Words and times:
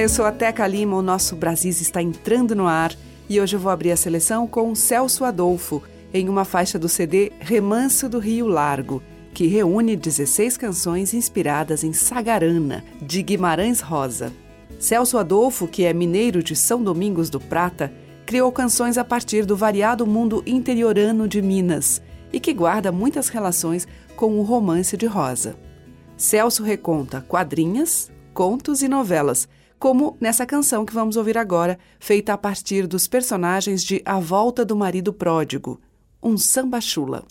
Eu 0.00 0.08
sou 0.08 0.24
a 0.26 0.32
Teca 0.32 0.66
Lima, 0.66 0.96
o 0.96 1.02
nosso 1.02 1.36
Brasis 1.36 1.80
está 1.80 2.02
entrando 2.02 2.54
no 2.54 2.66
ar 2.66 2.92
e 3.28 3.40
hoje 3.40 3.56
eu 3.56 3.60
vou 3.60 3.70
abrir 3.70 3.92
a 3.92 3.96
seleção 3.96 4.46
com 4.46 4.74
Celso 4.74 5.24
Adolfo, 5.24 5.82
em 6.12 6.28
uma 6.28 6.44
faixa 6.44 6.78
do 6.78 6.88
CD 6.88 7.32
Remanso 7.38 8.08
do 8.08 8.18
Rio 8.18 8.46
Largo, 8.46 9.02
que 9.32 9.46
reúne 9.46 9.96
16 9.96 10.58
canções 10.58 11.14
inspiradas 11.14 11.84
em 11.84 11.92
Sagarana, 11.92 12.84
de 13.00 13.22
Guimarães 13.22 13.80
Rosa. 13.80 14.32
Celso 14.78 15.16
Adolfo, 15.16 15.66
que 15.66 15.84
é 15.84 15.94
mineiro 15.94 16.42
de 16.42 16.54
São 16.56 16.82
Domingos 16.82 17.30
do 17.30 17.40
Prata, 17.40 17.90
criou 18.26 18.50
canções 18.52 18.98
a 18.98 19.04
partir 19.04 19.46
do 19.46 19.56
variado 19.56 20.06
mundo 20.06 20.42
interiorano 20.44 21.26
de 21.26 21.40
Minas 21.40 22.02
e 22.32 22.40
que 22.40 22.52
guarda 22.52 22.92
muitas 22.92 23.28
relações 23.28 23.86
com 24.16 24.38
o 24.38 24.42
romance 24.42 24.96
de 24.96 25.06
Rosa. 25.06 25.56
Celso 26.16 26.62
reconta 26.62 27.24
quadrinhas, 27.26 28.10
contos 28.34 28.82
e 28.82 28.88
novelas, 28.88 29.48
como 29.84 30.16
nessa 30.18 30.46
canção 30.46 30.86
que 30.86 30.94
vamos 30.94 31.14
ouvir 31.14 31.36
agora, 31.36 31.78
feita 32.00 32.32
a 32.32 32.38
partir 32.38 32.86
dos 32.86 33.06
personagens 33.06 33.84
de 33.84 34.00
A 34.06 34.18
Volta 34.18 34.64
do 34.64 34.74
Marido 34.74 35.12
Pródigo, 35.12 35.78
um 36.22 36.38
samba 36.38 36.80
chula. 36.80 37.22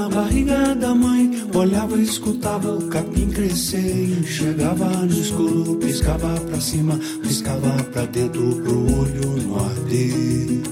Na 0.00 0.08
barriga 0.08 0.74
da 0.74 0.94
mãe. 0.94 1.30
Olhava 1.54 1.96
e 1.96 2.02
escutava 2.02 2.74
o 2.74 2.88
capim 2.88 3.28
crescer. 3.28 4.24
Chegava 4.24 4.86
no 4.86 5.12
escuro, 5.12 5.76
piscava 5.76 6.40
pra 6.40 6.60
cima, 6.60 6.98
piscava 7.22 7.70
pra 7.92 8.06
dentro, 8.06 8.54
pro 8.62 8.78
olho 8.98 9.36
no 9.42 9.56
arder. 9.56 10.62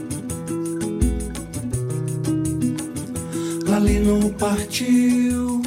Lalino 3.69 4.31
partiu. 4.39 5.63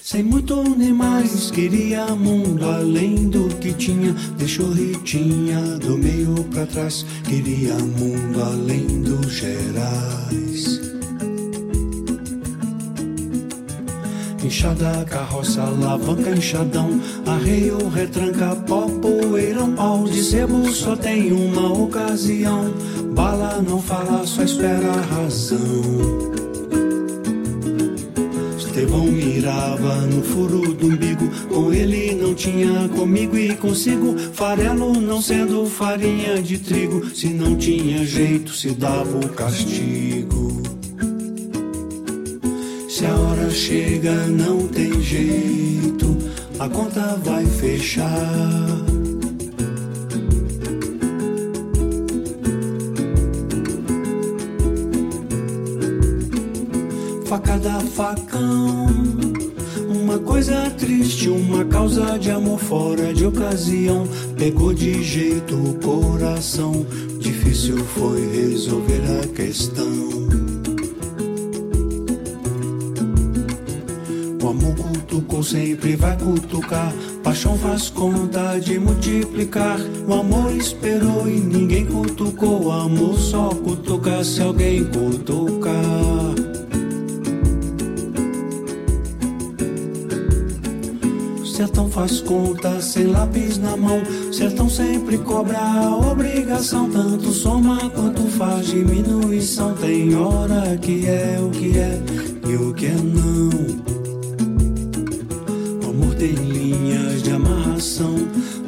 Sem 0.00 0.22
muito 0.22 0.62
nem 0.78 0.92
mais, 0.92 1.50
queria 1.50 2.06
mundo 2.14 2.64
além 2.64 3.28
do 3.28 3.48
que 3.56 3.72
tinha. 3.72 4.14
Deixou 4.38 4.70
Ritinha 4.70 5.60
do 5.78 5.98
meio 5.98 6.44
pra 6.52 6.64
trás, 6.66 7.04
queria 7.24 7.74
mundo 7.74 8.40
além 8.40 9.02
dos 9.02 9.32
Gerais. 9.32 10.95
Enxada, 14.46 15.04
carroça, 15.10 15.60
alavanca, 15.60 16.30
enxadão, 16.30 17.00
arreio, 17.26 17.88
retranca, 17.88 18.54
pó, 18.54 18.82
poeirão, 19.02 19.72
pau 19.72 20.04
de 20.04 20.22
sebo, 20.22 20.72
só 20.72 20.94
tem 20.94 21.32
uma 21.32 21.72
ocasião. 21.72 22.72
Bala 23.12 23.60
não 23.60 23.82
fala, 23.82 24.24
só 24.24 24.44
espera 24.44 24.88
a 24.88 25.00
razão. 25.00 25.56
Estevão 28.56 29.06
mirava 29.06 30.02
no 30.02 30.22
furo 30.22 30.72
do 30.74 30.86
umbigo. 30.86 31.28
Com 31.48 31.72
ele 31.72 32.14
não 32.14 32.32
tinha 32.32 32.88
comigo 32.90 33.36
e 33.36 33.52
consigo. 33.56 34.16
Farelo 34.32 34.92
não 35.00 35.20
sendo 35.20 35.66
farinha 35.66 36.40
de 36.40 36.58
trigo. 36.58 37.10
Se 37.12 37.30
não 37.30 37.56
tinha 37.56 38.06
jeito, 38.06 38.52
se 38.52 38.70
dava 38.70 39.18
o 39.18 39.28
castigo. 39.30 40.55
Se 42.96 43.04
a 43.04 43.14
hora 43.14 43.50
chega, 43.50 44.26
não 44.28 44.66
tem 44.68 45.02
jeito. 45.02 46.16
A 46.58 46.66
conta 46.66 47.20
vai 47.22 47.44
fechar. 47.44 48.08
facada, 57.26 57.80
facão. 57.80 58.86
Uma 59.90 60.18
coisa 60.18 60.70
triste, 60.78 61.28
uma 61.28 61.66
causa 61.66 62.18
de 62.18 62.30
amor 62.30 62.58
fora 62.58 63.12
de 63.12 63.26
ocasião. 63.26 64.08
Pegou 64.38 64.72
de 64.72 65.02
jeito 65.02 65.54
o 65.54 65.74
coração. 65.74 66.86
Difícil 67.18 67.76
foi 67.76 68.26
resolver 68.32 69.02
a 69.22 69.26
questão. 69.34 70.15
Cutucou, 75.06 75.42
sempre 75.42 75.94
vai 75.94 76.16
cutucar. 76.16 76.92
Paixão 77.22 77.56
faz 77.56 77.88
conta 77.88 78.58
de 78.58 78.78
multiplicar. 78.78 79.78
O 80.06 80.12
amor 80.12 80.52
esperou 80.54 81.28
e 81.28 81.38
ninguém 81.40 81.86
cutucou. 81.86 82.66
O 82.66 82.72
amor 82.72 83.16
só 83.16 83.50
cutuca 83.50 84.22
se 84.24 84.42
alguém 84.42 84.84
cutucar. 84.84 85.74
Sertão 91.44 91.88
faz 91.88 92.20
conta 92.20 92.80
sem 92.80 93.06
lápis 93.06 93.58
na 93.58 93.76
mão. 93.76 94.02
Sertão 94.32 94.68
sempre 94.68 95.18
cobra 95.18 95.58
a 95.58 95.96
obrigação. 95.96 96.90
Tanto 96.90 97.30
soma 97.30 97.78
quanto 97.90 98.22
faz 98.22 98.66
diminuição. 98.66 99.72
Tem 99.74 100.14
hora 100.16 100.76
que 100.76 101.06
é 101.06 101.38
o 101.40 101.50
que 101.50 101.78
é 101.78 102.02
e 102.46 102.56
o 102.56 102.74
que 102.74 102.86
é 102.86 102.94
não. 102.94 103.95
O 106.16 106.18
tem 106.18 106.32
linhas 106.32 107.22
de 107.22 107.30
amarração. 107.32 108.16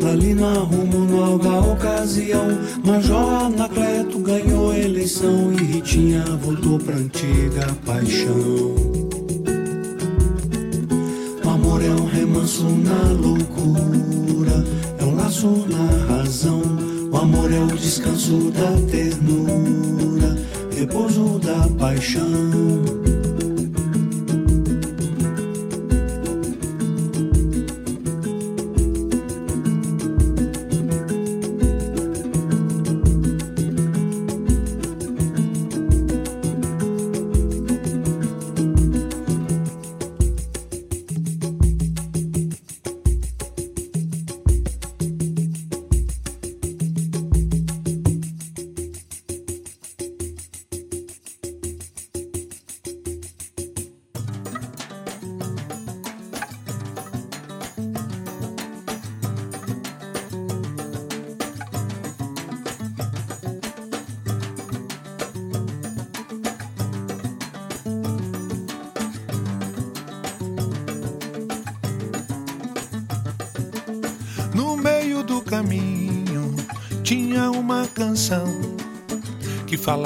Lali 0.00 0.34
no 0.34 0.46
arrumo, 0.46 0.98
nova 1.06 1.72
ocasião. 1.72 2.46
Major 2.84 3.44
Anacleto 3.44 4.18
ganhou 4.18 4.74
eleição. 4.74 5.52
E 5.52 5.64
Ritinha 5.64 6.24
voltou 6.42 6.78
pra 6.78 6.96
antiga 6.96 7.66
paixão 7.86 8.98
amor 11.78 11.82
é 11.82 11.90
um 11.90 12.06
remanso 12.06 12.64
na 12.64 13.12
loucura, 13.12 14.64
é 14.98 15.04
um 15.04 15.16
laço 15.16 15.66
na 15.68 16.14
razão. 16.14 16.62
O 17.10 17.16
amor 17.16 17.52
é 17.52 17.60
o 17.60 17.66
descanso 17.66 18.50
da 18.50 18.72
ternura, 18.90 20.36
repouso 20.70 21.38
da 21.38 21.68
paixão. 21.78 23.07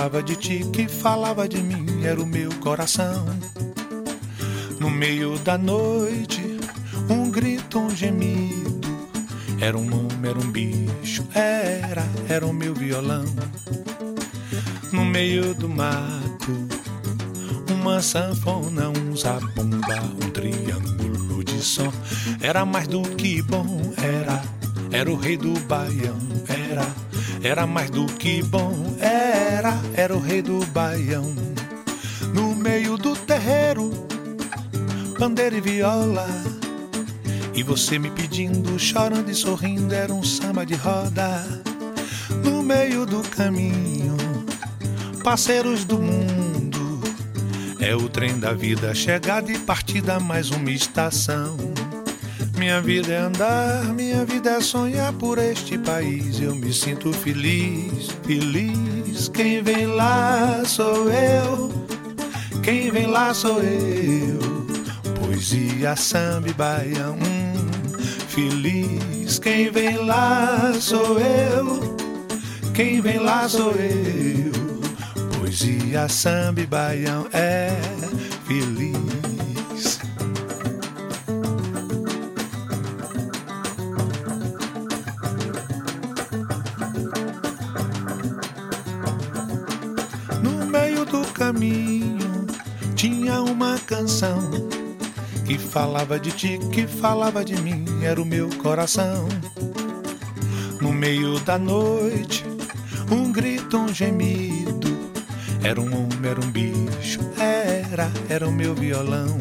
Falava 0.02 0.20
de 0.20 0.34
ti, 0.34 0.64
que 0.72 0.88
falava 0.88 1.48
de 1.48 1.62
mim, 1.62 1.86
era 2.02 2.20
o 2.20 2.26
meu 2.26 2.52
coração. 2.54 3.24
No 4.80 4.90
meio 4.90 5.38
da 5.38 5.56
noite, 5.56 6.42
um 7.08 7.30
grito, 7.30 7.78
um 7.78 7.88
gemido. 7.88 8.88
Era 9.60 9.78
um 9.78 9.86
homem, 9.86 10.28
era 10.28 10.38
um 10.40 10.50
bicho, 10.50 11.24
era, 11.32 12.04
era 12.28 12.44
o 12.44 12.52
meu 12.52 12.74
violão. 12.74 13.24
No 14.90 15.04
meio 15.04 15.54
do 15.54 15.68
mato, 15.68 16.66
uma 17.70 18.02
sanfona, 18.02 18.88
um 18.88 19.16
zabumba, 19.16 20.02
um 20.20 20.30
triângulo 20.30 21.44
de 21.44 21.62
som. 21.62 21.92
Era 22.40 22.66
mais 22.66 22.88
do 22.88 23.02
que 23.02 23.40
bom, 23.40 23.92
era, 23.98 24.42
era 24.90 25.08
o 25.08 25.14
rei 25.14 25.36
do 25.36 25.56
baião, 25.60 26.18
era, 26.48 26.92
era 27.42 27.66
mais 27.66 27.90
do 27.90 28.06
que 28.06 28.42
bom, 28.42 28.96
era, 29.00 29.74
era 29.94 30.14
o 30.16 30.20
rei 30.20 30.42
do 30.42 30.64
baião. 30.66 31.34
No 32.32 32.54
meio 32.54 32.96
do 32.96 33.16
terreiro, 33.16 33.90
pandeiro 35.18 35.56
e 35.56 35.60
viola. 35.60 36.26
E 37.54 37.62
você 37.62 37.98
me 37.98 38.10
pedindo, 38.10 38.78
chorando 38.78 39.28
e 39.30 39.34
sorrindo, 39.34 39.92
era 39.92 40.12
um 40.12 40.22
samba 40.22 40.64
de 40.64 40.74
roda. 40.74 41.44
No 42.44 42.62
meio 42.62 43.04
do 43.04 43.22
caminho, 43.22 44.16
parceiros 45.22 45.84
do 45.84 45.98
mundo. 45.98 47.00
É 47.80 47.94
o 47.94 48.08
trem 48.08 48.38
da 48.38 48.52
vida, 48.52 48.94
chegada 48.94 49.50
e 49.50 49.58
partida, 49.58 50.20
mais 50.20 50.50
uma 50.50 50.70
estação. 50.70 51.56
Minha 52.62 52.80
vida 52.80 53.12
é 53.12 53.18
andar, 53.18 53.84
minha 53.92 54.24
vida 54.24 54.50
é 54.50 54.60
sonhar 54.60 55.12
por 55.14 55.36
este 55.36 55.76
país. 55.76 56.40
Eu 56.40 56.54
me 56.54 56.72
sinto 56.72 57.12
feliz, 57.12 58.10
feliz. 58.22 59.26
Quem 59.26 59.60
vem 59.60 59.86
lá 59.86 60.62
sou 60.64 61.10
eu, 61.10 61.72
quem 62.62 62.88
vem 62.92 63.08
lá 63.08 63.34
sou 63.34 63.60
eu. 63.60 64.38
Poesia, 65.18 65.96
samba 65.96 66.50
e 66.50 66.52
baião. 66.52 67.14
Hum, 67.14 67.98
feliz, 68.28 69.40
quem 69.40 69.68
vem 69.68 69.96
lá 69.96 70.72
sou 70.78 71.18
eu. 71.18 71.96
Quem 72.72 73.00
vem 73.00 73.18
lá 73.18 73.48
sou 73.48 73.72
eu. 73.72 74.52
Poesia, 75.36 76.08
samba 76.08 76.60
e 76.60 76.66
baião 76.66 77.26
é 77.32 77.72
feliz. 78.46 78.91
Falava 95.92 96.18
de 96.18 96.32
ti, 96.32 96.58
que 96.72 96.86
falava 96.86 97.44
de 97.44 97.54
mim, 97.60 97.84
era 98.02 98.20
o 98.20 98.24
meu 98.24 98.48
coração. 98.62 99.28
No 100.80 100.90
meio 100.90 101.38
da 101.40 101.58
noite, 101.58 102.46
um 103.10 103.30
grito, 103.30 103.76
um 103.76 103.92
gemido. 103.92 104.88
Era 105.62 105.78
um 105.78 105.94
homem, 105.94 106.30
era 106.30 106.40
um 106.40 106.50
bicho, 106.50 107.20
era, 107.38 108.10
era 108.30 108.48
o 108.48 108.50
meu 108.50 108.74
violão. 108.74 109.36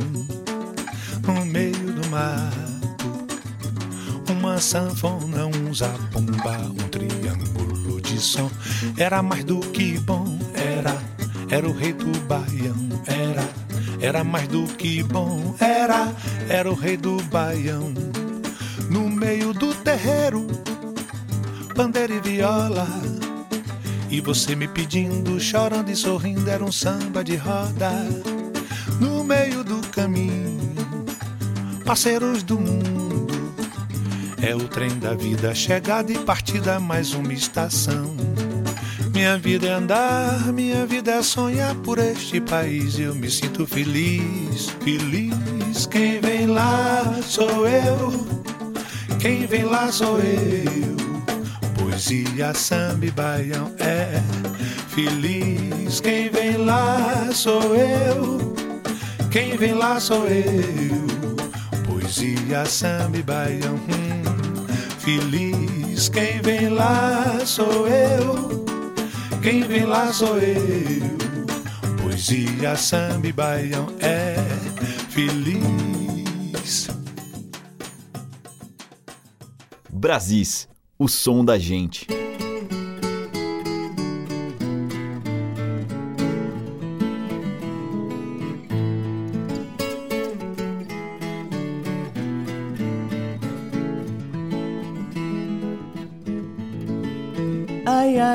No 1.25 1.45
meio 1.45 1.94
do 1.94 2.06
mato, 2.09 3.25
uma 4.30 4.59
sanfona, 4.59 5.45
um 5.45 5.74
zabumba, 5.74 6.57
um 6.69 6.89
triângulo 6.89 8.01
de 8.01 8.19
som. 8.19 8.51
Era 8.98 9.24
mais 9.24 9.45
do 9.45 9.62
que 9.62 9.98
bom, 10.00 10.38
era, 10.53 11.01
era 11.50 11.65
o 11.65 11.71
rei 11.71 11.94
do 11.94 12.12
baião, 12.27 12.75
era, 13.07 13.61
era 14.01 14.24
mais 14.24 14.48
do 14.48 14.63
que 14.63 15.03
bom, 15.03 15.56
era, 15.59 16.12
era 16.50 16.69
o 16.69 16.74
rei 16.74 16.98
do 16.98 17.21
baião. 17.24 17.94
No 18.89 19.07
meio 19.07 19.53
do 19.53 19.74
terreiro, 19.75 20.48
pandeiro 21.75 22.15
e 22.15 22.19
viola. 22.19 22.88
E 24.09 24.19
você 24.19 24.56
me 24.56 24.68
pedindo, 24.68 25.39
chorando 25.39 25.89
e 25.89 25.95
sorrindo, 25.95 26.50
era 26.50 26.63
um 26.65 26.71
samba 26.71 27.24
de 27.24 27.36
roda. 27.36 27.92
No 29.00 29.24
meio 29.24 29.63
do 29.63 29.80
caminho, 29.89 30.75
parceiros 31.86 32.44
do 32.44 32.59
mundo. 32.59 33.27
É 34.42 34.56
o 34.56 34.68
trem 34.68 34.98
da 34.98 35.13
vida, 35.13 35.53
chegada 35.53 36.12
e 36.12 36.18
partida, 36.18 36.80
mais 36.80 37.13
uma 37.13 37.31
estação. 37.31 38.31
Minha 39.21 39.38
vida 39.38 39.68
é 39.68 39.73
andar, 39.73 40.51
minha 40.51 40.83
vida 40.83 41.12
é 41.12 41.21
sonhar 41.21 41.75
por 41.75 42.00
este 42.00 42.41
país. 42.41 42.97
Eu 42.97 43.13
me 43.13 43.29
sinto 43.29 43.68
feliz, 43.68 44.71
feliz. 44.83 45.85
Quem 45.85 46.19
vem 46.19 46.47
lá 46.47 47.19
sou 47.21 47.68
eu, 47.68 48.27
quem 49.19 49.45
vem 49.45 49.63
lá 49.63 49.91
sou 49.91 50.18
eu. 50.18 50.97
Poesia, 51.77 52.51
samba 52.56 53.06
e 53.06 53.12
baião 53.12 53.71
é 53.77 54.19
feliz. 54.88 56.01
Quem 56.01 56.27
vem 56.31 56.57
lá 56.57 57.29
sou 57.31 57.75
eu, 57.75 58.56
quem 59.29 59.56
vem 59.56 59.74
lá 59.74 60.00
sou 60.00 60.25
eu. 60.27 61.06
Poesia, 61.85 62.65
samba 62.65 63.19
e 63.19 63.21
baião, 63.21 63.75
hum, 63.75 64.65
feliz. 64.97 66.09
Quem 66.09 66.41
vem 66.41 66.69
lá 66.69 67.39
sou 67.45 67.88
eu, 67.88 68.61
quem 69.41 69.63
vem 69.63 69.85
lá 69.85 70.13
sou 70.13 70.38
eu. 70.38 71.17
Poesia, 72.01 72.75
samba 72.75 73.27
e 73.27 73.33
baião 73.33 73.88
é 73.99 74.35
feliz. 75.09 76.88
Brasis, 79.89 80.67
o 80.97 81.07
som 81.07 81.43
da 81.43 81.57
gente. 81.57 82.07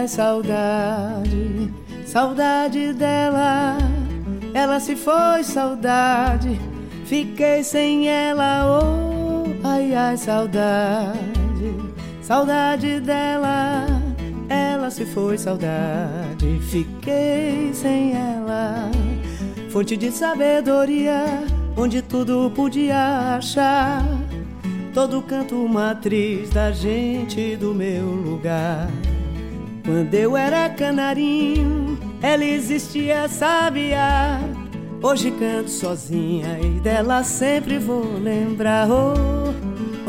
Saudade, 0.07 1.73
saudade 2.07 2.93
dela. 2.93 3.77
Ela 4.55 4.79
se 4.79 4.95
foi, 4.95 5.43
saudade. 5.43 6.61
Fiquei 7.05 7.65
sem 7.65 8.09
ela, 8.09 8.81
oh, 8.81 9.47
ai, 9.67 9.95
ai, 9.95 10.17
saudade, 10.17 11.75
saudade 12.23 13.01
dela. 13.01 13.87
Ela 14.49 14.91
se 14.91 15.05
foi, 15.05 15.37
saudade. 15.39 16.61
Fiquei 16.71 17.75
sem 17.75 18.13
ela. 18.15 18.91
Fonte 19.71 19.97
de 19.97 20.13
sabedoria, 20.13 21.43
onde 21.77 22.01
tudo 22.01 22.51
podia 22.55 23.37
achar. 23.37 24.05
Todo 24.95 25.21
canto 25.21 25.57
matriz 25.69 26.49
da 26.51 26.71
gente 26.71 27.57
do 27.57 27.75
meu 27.75 28.07
lugar. 28.07 28.89
Quando 29.87 30.13
eu 30.15 30.37
era 30.37 30.69
canarinho, 30.69 31.97
ela 32.21 32.45
existia, 32.45 33.29
sabia. 33.29 34.41
Hoje 35.01 35.31
canto 35.31 35.71
sozinha 35.71 36.59
e 36.59 36.81
dela 36.81 37.23
sempre 37.23 37.79
vou 37.79 38.19
lembrar. 38.19 38.89
Oh, 38.91 39.55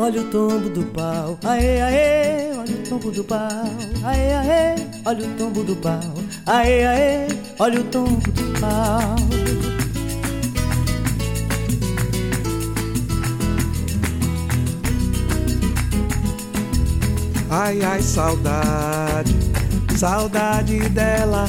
olha 0.02 0.20
o 0.20 0.24
tombo 0.24 0.68
do 0.68 0.82
pau, 0.86 1.38
aê, 1.44 1.80
aê, 1.80 2.52
olha 2.58 2.74
o 2.74 2.88
tombo 2.88 3.12
do 3.12 3.22
pau, 3.22 3.48
aê, 4.02 4.32
aê, 4.32 4.74
olha 5.04 5.24
o 5.24 5.34
tombo 5.36 5.62
do 5.62 5.76
pau, 5.76 6.14
aê, 6.44 6.84
aê, 6.84 7.28
olha 7.60 7.80
o 7.80 7.84
tombo 7.84 8.32
do 8.32 8.60
pau. 8.60 9.16
Ai, 17.50 17.80
ai, 17.82 18.02
saudade, 18.02 19.34
saudade 19.98 20.78
dela. 20.90 21.46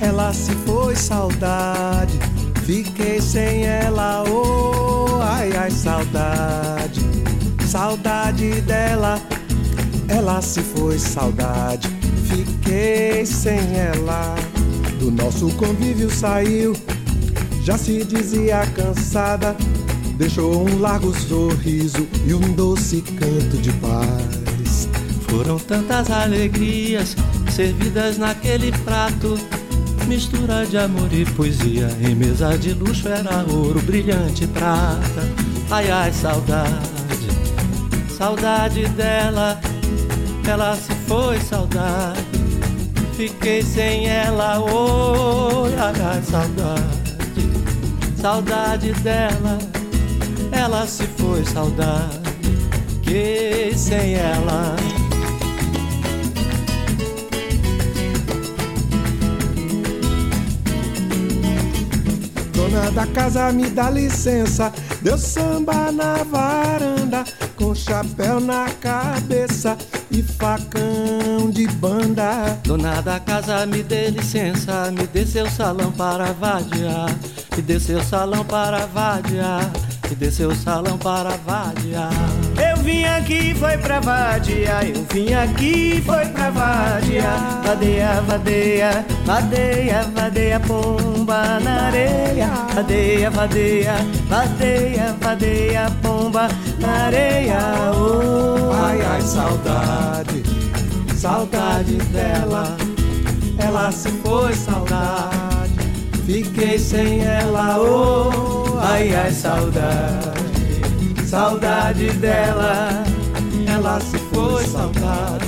Ela 0.00 0.32
se 0.32 0.52
foi, 0.64 0.94
saudade. 0.94 2.16
Fiquei 2.64 3.20
sem 3.20 3.64
ela, 3.64 4.22
oh, 4.30 5.20
ai, 5.20 5.50
ai, 5.56 5.70
saudade, 5.70 7.00
saudade 7.66 8.60
dela. 8.60 9.20
Ela 10.06 10.40
se 10.40 10.60
foi, 10.60 11.00
saudade. 11.00 11.88
Fiquei 12.28 13.26
sem 13.26 13.58
ela. 13.76 14.36
Do 15.00 15.10
nosso 15.10 15.48
convívio 15.54 16.10
saiu, 16.10 16.76
já 17.64 17.76
se 17.76 18.04
dizia 18.04 18.64
cansada. 18.76 19.56
deixou 20.16 20.64
um 20.64 20.78
largo 20.78 21.12
sorriso 21.12 22.06
e 22.24 22.34
um 22.34 22.52
doce 22.52 23.00
canto 23.00 23.56
de 23.56 23.72
paz. 23.74 24.88
Foram 25.28 25.58
tantas 25.58 26.10
alegrias 26.10 27.16
servidas 27.58 28.18
naquele 28.18 28.70
prato. 28.84 29.36
Mistura 30.06 30.64
de 30.64 30.78
amor 30.78 31.12
e 31.12 31.24
poesia 31.24 31.88
em 32.00 32.14
mesa 32.14 32.56
de 32.56 32.72
luxo 32.72 33.08
era 33.08 33.44
ouro 33.52 33.82
brilhante 33.82 34.46
prata. 34.46 35.28
Ai 35.68 35.90
ai, 35.90 36.12
saudade, 36.12 36.70
saudade 38.16 38.86
dela, 38.90 39.60
ela 40.48 40.76
se 40.76 40.94
foi, 41.08 41.40
saudade. 41.40 42.20
Fiquei 43.16 43.60
sem 43.60 44.06
ela, 44.06 44.60
oi, 44.60 45.74
ai 45.76 45.94
ai, 46.00 46.22
saudade, 46.22 47.42
saudade 48.22 48.92
dela, 49.02 49.58
ela 50.52 50.86
se 50.86 51.02
foi, 51.18 51.44
saudade. 51.44 52.20
Fiquei 53.02 53.74
sem 53.74 54.14
ela. 54.14 54.97
Dona 62.68 62.90
da 62.90 63.06
casa 63.06 63.50
me 63.50 63.70
dá 63.70 63.88
licença, 63.88 64.70
deu 65.00 65.16
samba 65.16 65.90
na 65.90 66.22
varanda, 66.22 67.24
com 67.56 67.74
chapéu 67.74 68.40
na 68.40 68.68
cabeça 68.78 69.74
e 70.10 70.22
facão 70.22 71.50
de 71.50 71.66
banda. 71.66 72.58
Dona 72.64 73.00
da 73.00 73.18
casa 73.18 73.64
me 73.64 73.82
dê 73.82 74.10
licença, 74.10 74.90
me 74.90 75.06
dê 75.06 75.24
seu 75.24 75.48
salão 75.48 75.90
para 75.90 76.32
vadiar, 76.32 77.08
me 77.56 77.62
dê 77.62 77.80
seu 77.80 78.02
salão 78.02 78.44
para 78.44 78.84
vadiar, 78.84 79.64
me 80.06 80.14
dê 80.14 80.30
seu 80.30 80.54
salão 80.54 80.98
para 80.98 81.38
vadiar. 81.38 82.12
Vim 82.88 83.04
aqui, 83.04 83.54
foi 83.54 83.76
pra 83.76 84.00
vadia, 84.00 84.80
eu 84.82 85.04
vim 85.12 85.34
aqui, 85.34 86.02
foi 86.06 86.24
pra 86.24 86.48
vadia. 86.48 87.22
Vadeia, 87.62 88.22
vadeia, 88.22 89.06
vadeia, 89.26 90.02
vadeia, 90.14 90.58
pomba 90.60 91.60
na 91.60 91.88
areia. 91.88 92.48
Vadeia, 92.74 93.30
vadeia, 93.30 93.94
vadeia, 94.26 95.14
vadeia, 95.20 95.92
pomba 96.00 96.48
na 96.78 97.04
areia. 97.04 97.58
Oh, 97.94 98.72
Ai, 98.72 99.02
ai, 99.02 99.20
saudade, 99.20 100.42
saudade 101.14 101.96
dela, 102.10 102.74
ela 103.58 103.92
se 103.92 104.08
foi, 104.22 104.54
saudade. 104.54 105.76
Fiquei 106.24 106.78
sem 106.78 107.20
ela, 107.20 107.78
oh, 107.78 108.78
ai, 108.80 109.14
ai, 109.14 109.30
saudade, 109.30 110.37
saudade 111.28 112.10
dela, 112.12 113.04
ela 113.70 114.00
se 114.00 114.16
foi, 114.16 114.64
saudade. 114.64 115.44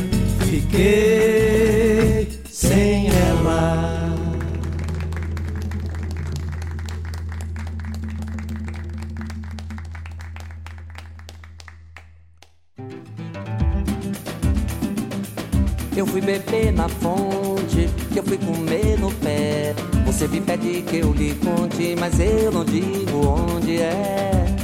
Fiquei 0.51 2.29
sem 2.51 3.09
ela. 3.09 4.11
Eu 15.97 16.07
fui 16.07 16.21
beber 16.21 16.73
na 16.73 16.89
fonte, 16.89 17.89
que 18.13 18.19
eu 18.19 18.23
fui 18.23 18.37
comer 18.37 18.99
no 18.99 19.11
pé. 19.13 19.75
Você 20.05 20.29
me 20.29 20.43
pede 20.43 20.83
que 20.83 20.99
eu 20.99 21.13
lhe 21.13 21.35
conte, 21.37 21.97
mas 21.99 22.21
eu 22.21 22.53
não 22.53 22.65
digo 22.67 23.27
onde 23.27 23.81
é. 23.81 24.60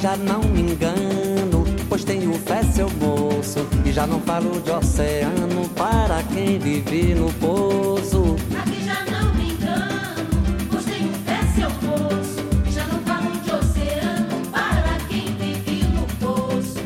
Já 0.00 0.16
não 0.16 0.40
me 0.40 0.62
engano, 0.62 1.64
pois 1.88 2.04
tenho 2.04 2.32
fé, 2.34 2.62
seu 2.62 2.88
moço. 2.90 3.66
E 3.84 3.92
já 3.92 4.06
não 4.06 4.18
falo 4.20 4.60
de 4.60 4.70
oceano 4.70 5.68
para 5.76 6.22
quem 6.32 6.58
vive 6.58 7.14
no 7.14 7.30
poço. 7.34 8.36
Aqui 8.58 8.82
já 8.84 9.04
não 9.10 9.34
me 9.34 9.52
engano, 9.52 10.26
pois 10.70 10.84
tenho 10.86 11.12
fé, 11.26 11.40
seu 11.54 11.70
moço. 11.86 12.42
Já 12.70 12.86
não 12.86 13.00
falo 13.00 13.30
de 13.42 13.50
oceano 13.50 14.46
para 14.50 14.96
quem 15.08 15.34
vive 15.36 15.84
no 15.88 16.06
poço. 16.18 16.80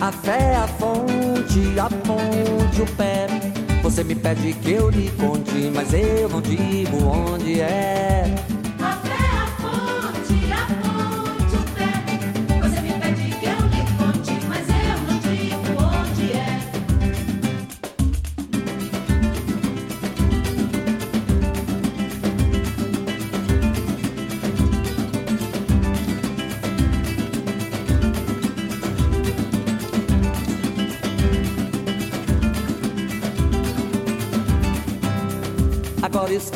A 0.00 0.12
fé, 0.12 0.52
é 0.52 0.56
a 0.56 0.68
fonte, 0.68 1.80
a 1.80 1.88
ponte, 1.88 2.82
o 2.82 2.86
pé. 2.96 3.26
Você 3.82 4.04
me 4.04 4.14
pede 4.14 4.52
que 4.52 4.72
eu 4.72 4.90
lhe 4.90 5.10
conte, 5.12 5.72
mas 5.74 5.92
eu 5.92 6.28
não 6.28 6.40
digo 6.40 7.04
onde 7.04 7.60
é. 7.60 8.47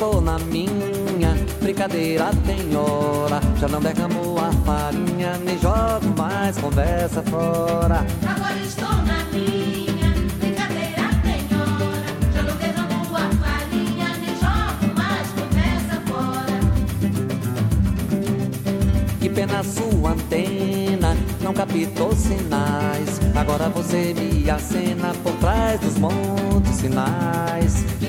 Agora 0.03 0.17
estou 0.17 0.21
na 0.21 0.37
minha, 0.41 1.37
brincadeira 1.61 2.31
tem 2.45 2.77
hora. 2.77 3.41
Já 3.61 3.69
não 3.69 3.81
derramo 3.81 4.37
a 4.37 4.51
farinha, 4.65 5.39
nem 5.45 5.57
jogo 5.61 6.13
mais 6.19 6.59
conversa 6.59 7.23
fora. 7.23 8.05
Agora 8.27 8.59
estou 8.65 8.89
na 8.89 9.25
minha, 9.33 10.11
brincadeira 10.41 11.09
tem 11.23 11.47
hora. 11.57 12.11
Já 12.35 12.43
não 12.43 12.57
derramo 12.57 13.17
a 13.17 13.31
farinha, 13.47 14.09
nem 14.19 14.35
jogo 14.41 14.93
mais 14.99 15.29
conversa 15.39 16.03
fora. 16.09 16.59
Que 19.21 19.29
pena 19.29 19.63
sua 19.63 20.11
antena, 20.11 21.17
não 21.41 21.55
captou 21.55 22.13
sinais. 22.17 23.21
Agora 23.37 23.69
você 23.69 24.13
me 24.15 24.51
acena 24.51 25.15
por 25.23 25.33
trás 25.35 25.79
dos 25.81 25.97
montes 25.97 26.75
sinais. 26.75 28.02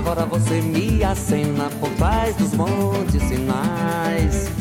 Agora 0.00 0.24
você 0.24 0.62
me 0.62 1.04
acena 1.04 1.68
por 1.78 1.90
trás 1.90 2.34
dos 2.36 2.54
montes 2.54 3.22
sinais. 3.22 4.59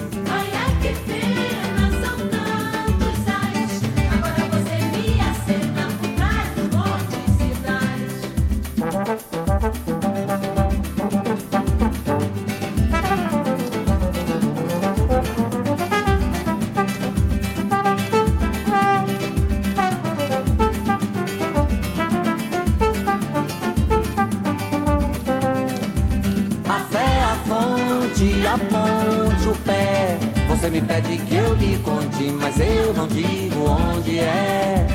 Você 30.70 30.82
me 30.82 30.88
pede 30.88 31.18
que 31.18 31.36
eu 31.36 31.56
lhe 31.56 31.80
conte, 31.80 32.26
mas 32.40 32.60
eu 32.60 32.94
não 32.94 33.08
digo 33.08 33.66
onde 33.66 34.20
é. 34.20 34.86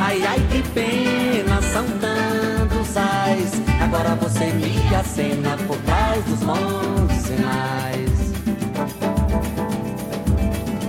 Ai, 0.00 0.22
ai, 0.22 0.38
que 0.50 0.62
pena, 0.70 1.60
são 1.60 1.84
tantos 1.98 2.96
ais. 2.96 3.50
Agora 3.82 4.14
você 4.14 4.46
me 4.46 4.94
acena 4.94 5.58
por 5.66 5.76
trás 5.82 6.24
dos 6.24 6.40
montes 6.40 7.16
sinais. 7.18 8.32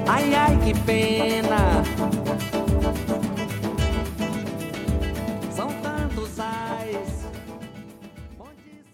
Ai, 0.07 0.33
ai, 0.33 0.57
que 0.63 0.79
pena. 0.79 1.83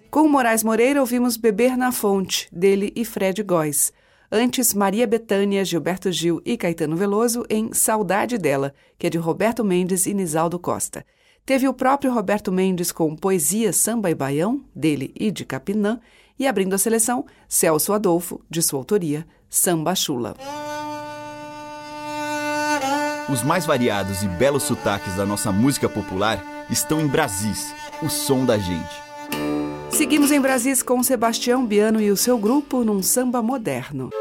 Com 0.09 0.27
Moraes 0.27 0.63
Moreira 0.63 0.99
ouvimos 0.99 1.37
Beber 1.37 1.77
na 1.77 1.91
Fonte, 1.91 2.47
dele 2.51 2.91
e 2.95 3.05
Fred 3.05 3.43
Góes. 3.43 3.93
Antes, 4.31 4.73
Maria 4.73 5.07
Bethânia, 5.07 5.63
Gilberto 5.63 6.11
Gil 6.11 6.41
e 6.45 6.57
Caetano 6.57 6.97
Veloso 6.97 7.45
em 7.49 7.71
Saudade 7.71 8.37
Dela, 8.37 8.73
que 8.99 9.07
é 9.07 9.09
de 9.09 9.17
Roberto 9.17 9.63
Mendes 9.63 10.05
e 10.05 10.13
Nisaldo 10.13 10.59
Costa. 10.59 11.05
Teve 11.45 11.65
o 11.65 11.73
próprio 11.73 12.13
Roberto 12.13 12.51
Mendes 12.51 12.91
com 12.91 13.15
Poesia, 13.15 13.71
Samba 13.71 14.11
e 14.11 14.15
Baião, 14.15 14.61
dele 14.75 15.13
e 15.15 15.31
de 15.31 15.45
Capinã, 15.45 15.99
e 16.37 16.45
abrindo 16.45 16.73
a 16.73 16.77
seleção, 16.77 17.25
Celso 17.47 17.93
Adolfo, 17.93 18.41
de 18.49 18.61
sua 18.61 18.79
autoria, 18.79 19.25
Samba 19.49 19.95
Chula. 19.95 20.35
Os 23.29 23.43
mais 23.43 23.65
variados 23.65 24.23
e 24.23 24.27
belos 24.27 24.63
sotaques 24.63 25.15
da 25.15 25.25
nossa 25.25 25.51
música 25.53 25.87
popular 25.87 26.43
estão 26.69 26.99
em 26.99 27.07
Brasis, 27.07 27.73
o 28.03 28.09
som 28.09 28.45
da 28.45 28.57
gente. 28.57 29.06
Seguimos 29.97 30.31
em 30.31 30.39
Brasis 30.39 30.83
com 30.83 31.01
Sebastião 31.01 31.65
Biano 31.65 31.99
e 31.99 32.11
o 32.11 32.15
seu 32.15 32.37
grupo 32.37 32.83
num 32.83 33.01
samba 33.01 33.41
moderno. 33.41 34.11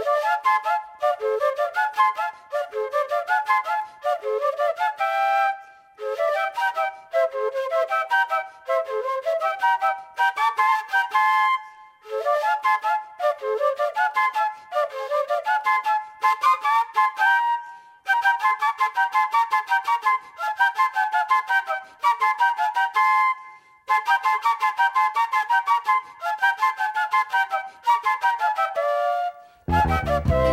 Machadeiro 29.69 30.46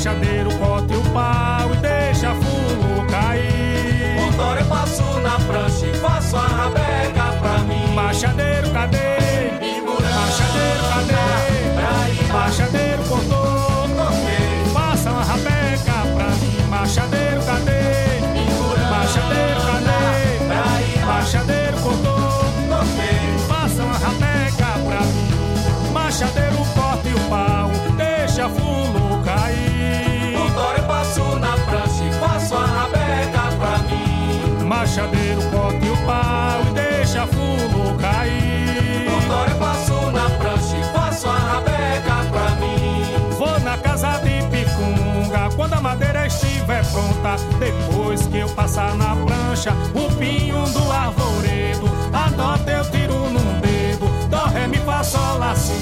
e. 0.00 0.08
Machadeiro 0.08 0.50
corte 0.56 0.94
o 0.94 1.02
pau 1.10 1.74
e 1.74 1.76
deixa 1.76 2.34
fulo 2.34 3.06
cair. 3.08 4.16
O 4.26 4.32
toro 4.34 4.58
eu 4.58 4.66
passo 4.66 5.02
na 5.20 5.38
prancha 5.40 5.86
e 5.86 5.94
faço 5.94 6.36
a 6.36 6.46
rabeca 6.46 7.32
pra 7.38 7.58
mim. 7.58 7.94
Machadeiro, 7.94 8.70
cadê? 8.70 9.18
Machadeiro, 10.14 10.82
cadê? 10.88 12.32
Machadeiro 12.32 13.02
cortou. 13.04 13.90
Faça 14.72 15.10
uma 15.10 15.22
rabeca 15.22 15.92
pra 16.14 16.28
mim. 16.28 16.62
Machadeiro, 16.70 17.42
cadê? 17.44 18.20
Machadeiro, 18.90 19.60
cadê? 19.66 21.04
Machadeiro 21.04 21.76
cortou. 21.82 22.44
Faça 23.48 23.82
uma 23.82 23.98
rabeca 23.98 24.66
pra 24.86 25.00
mim. 25.00 25.92
Machadeiro 25.92 26.56
corta 26.74 27.08
e 27.08 27.14
o 27.14 27.20
pau. 27.28 27.70
Deixa 27.96 28.48
fulo 28.48 29.19
Machadeiro 34.90 35.40
corta 35.52 35.86
e 35.86 35.88
o 35.88 35.96
pau 35.98 36.62
e 36.68 36.74
deixa 36.74 37.24
fulo 37.28 37.96
cair. 37.96 39.06
O 39.06 39.28
toro 39.28 39.48
eu 39.48 39.56
passo 39.56 40.10
na 40.10 40.28
prancha 40.30 40.76
e 40.76 40.84
faço 40.92 41.28
a 41.28 41.36
rabeca 41.36 42.28
pra 42.28 42.50
mim. 42.56 43.04
Vou 43.38 43.60
na 43.60 43.78
casa 43.78 44.18
de 44.18 44.42
Picunga 44.48 45.48
quando 45.54 45.74
a 45.74 45.80
madeira 45.80 46.26
estiver 46.26 46.84
pronta. 46.90 47.36
Depois 47.60 48.26
que 48.26 48.38
eu 48.38 48.48
passar 48.48 48.96
na 48.96 49.14
prancha, 49.14 49.72
o 49.94 50.12
pinho 50.16 50.60
do 50.70 50.90
arvoredo. 50.90 51.88
A 52.12 52.28
nota 52.30 52.68
eu 52.68 52.90
tiro 52.90 53.30
num 53.30 53.60
dedo. 53.60 54.08
Dó, 54.28 54.46
ré, 54.46 54.66
mi, 54.66 54.78
fá, 54.78 55.04
sol, 55.04 55.38
lá, 55.38 55.54
si. 55.54 55.72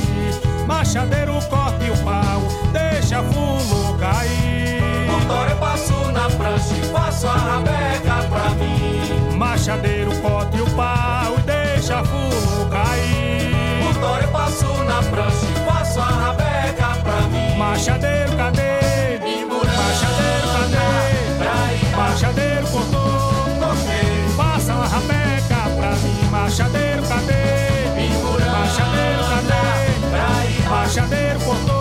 Machadeiro 0.66 1.32
corta 1.48 1.82
e 1.82 1.90
o 1.90 1.96
pau, 2.04 2.42
deixa 2.74 3.22
fulo 3.22 3.96
cair. 3.98 5.08
O 5.10 5.26
toro 5.26 5.50
eu 5.50 5.56
passo 5.56 5.94
na 6.12 6.28
prancha 6.28 6.74
e 6.74 6.92
faço 6.92 7.26
a 7.26 7.32
rabeca 7.32 8.28
pra 8.28 8.50
mim. 8.50 8.97
Machadeiro 9.58 10.12
corta 10.22 10.56
e 10.56 10.60
o 10.60 10.70
pau 10.70 11.34
e 11.36 11.42
deixa 11.42 12.04
fulo 12.04 12.70
cair. 12.70 13.82
O 13.90 13.94
toro 14.00 14.22
eu 14.22 14.28
passo 14.28 14.66
na 14.84 15.02
prancha 15.02 15.46
e 15.46 15.68
faço 15.68 16.00
a 16.00 16.04
rabeca 16.04 16.96
pra 17.02 17.20
mim. 17.22 17.58
Machadeiro, 17.58 18.36
cadê? 18.36 19.18
Machadeiro, 19.76 20.48
cadê? 20.54 21.96
Machadeiro 21.96 22.66
cortou. 22.68 23.66
Faça 24.36 24.74
uma 24.74 24.86
rabeca 24.86 25.70
pra 25.76 25.90
mim. 25.96 26.28
Machadeiro, 26.30 27.02
cadê? 27.02 27.88
Machadeiro, 28.52 29.24
cadê? 29.28 30.68
Machadeiro 30.68 31.40
cortou. 31.40 31.77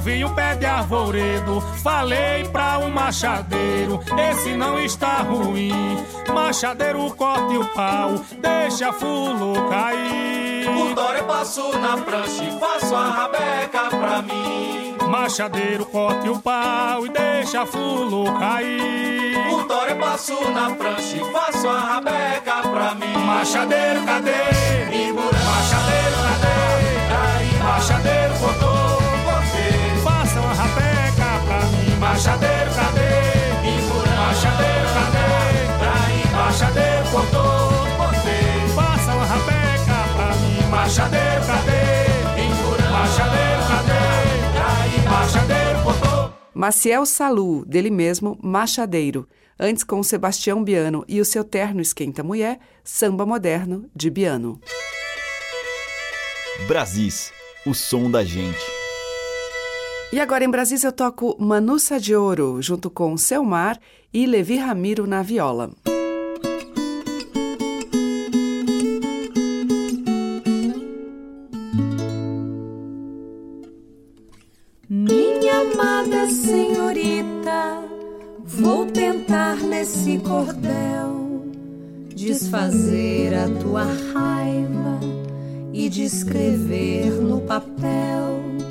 Vi 0.00 0.24
um 0.24 0.34
pé 0.34 0.54
de 0.56 0.66
arvoredo. 0.66 1.60
Falei 1.82 2.44
pra 2.48 2.78
um 2.78 2.90
machadeiro, 2.90 4.00
esse 4.30 4.56
não 4.56 4.80
está 4.80 5.22
ruim. 5.22 5.98
Machadeiro 6.32 7.10
corte 7.14 7.56
o 7.56 7.64
pau, 7.66 8.20
deixa 8.38 8.92
fulo 8.92 9.68
cair. 9.68 10.68
O 10.68 11.16
eu 11.16 11.24
passo 11.24 11.76
na 11.78 11.96
prancha 11.98 12.44
e 12.44 12.58
faço 12.58 12.94
a 12.94 13.10
rabeca 13.10 13.88
pra 13.90 14.22
mim. 14.22 14.96
Machadeiro 15.08 15.86
corte 15.86 16.28
o 16.28 16.38
pau 16.38 17.06
e 17.06 17.08
deixa 17.08 17.66
fulo 17.66 18.24
cair. 18.38 19.36
O 19.52 19.60
eu 19.88 19.96
passo 19.98 20.50
na 20.50 20.70
prancha 20.70 21.16
e 21.16 21.32
faço 21.32 21.68
a 21.68 21.78
rabeca 21.78 22.62
pra 22.62 22.94
mim. 22.94 23.24
Machadeiro, 23.24 24.04
cadê? 24.04 24.30
Machadeiro, 25.12 26.16
cadê? 26.22 27.62
Machadeiro 27.64 28.34
cortou. 28.38 28.69
Mim. 32.20 32.26
Machadeiro, 32.26 32.70
cadê? 32.74 33.10
Machadeiro, 34.16 34.88
cadê? 34.94 36.36
Machadeiro 36.36 37.10
cortou. 37.10 37.70
Faça 38.74 39.14
uma 39.14 39.24
rabeca 39.24 39.96
pra 40.14 40.36
mim. 40.36 40.70
Machadeiro, 40.70 41.46
cadê? 41.46 41.80
Machadeiro, 42.90 43.62
cadê? 43.68 45.08
Machadeiro 45.08 45.82
cortou. 45.82 46.32
Maciel 46.54 47.06
Salu, 47.06 47.64
dele 47.64 47.90
mesmo, 47.90 48.38
Machadeiro. 48.42 49.26
Antes 49.58 49.84
com 49.84 50.02
Sebastião 50.02 50.62
Biano 50.64 51.04
e 51.08 51.20
o 51.20 51.24
seu 51.24 51.44
terno 51.44 51.80
Esquenta 51.82 52.22
Mulher, 52.22 52.58
samba 52.82 53.26
moderno 53.26 53.90
de 53.94 54.08
Biano. 54.10 54.60
Brasis, 56.66 57.32
o 57.66 57.74
som 57.74 58.10
da 58.10 58.24
gente. 58.24 58.79
E 60.12 60.18
agora 60.18 60.44
em 60.44 60.50
Brasília 60.50 60.88
eu 60.88 60.92
toco 60.92 61.36
Manuça 61.38 62.00
de 62.00 62.16
Ouro, 62.16 62.60
junto 62.60 62.90
com 62.90 63.16
Selmar 63.16 63.78
e 64.12 64.26
Levi 64.26 64.56
Ramiro 64.56 65.06
na 65.06 65.22
viola. 65.22 65.70
Minha 74.88 75.60
amada 75.60 76.28
senhorita, 76.28 77.84
vou 78.44 78.86
tentar 78.86 79.58
nesse 79.58 80.18
cordel 80.18 81.44
desfazer 82.12 83.32
a 83.32 83.48
tua 83.60 83.84
raiva 84.12 84.98
e 85.72 85.88
descrever 85.88 87.12
no 87.12 87.40
papel 87.42 88.69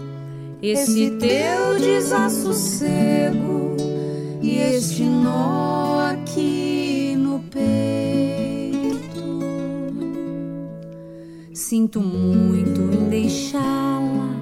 esse 0.61 1.11
teu 1.11 1.79
desassossego 1.79 3.77
e 4.41 4.57
este 4.57 5.03
nó 5.03 5.99
aqui 6.11 7.15
no 7.17 7.39
peito. 7.49 8.79
Sinto 11.53 12.01
muito 12.01 12.81
em 12.81 13.09
deixá-la 13.09 14.37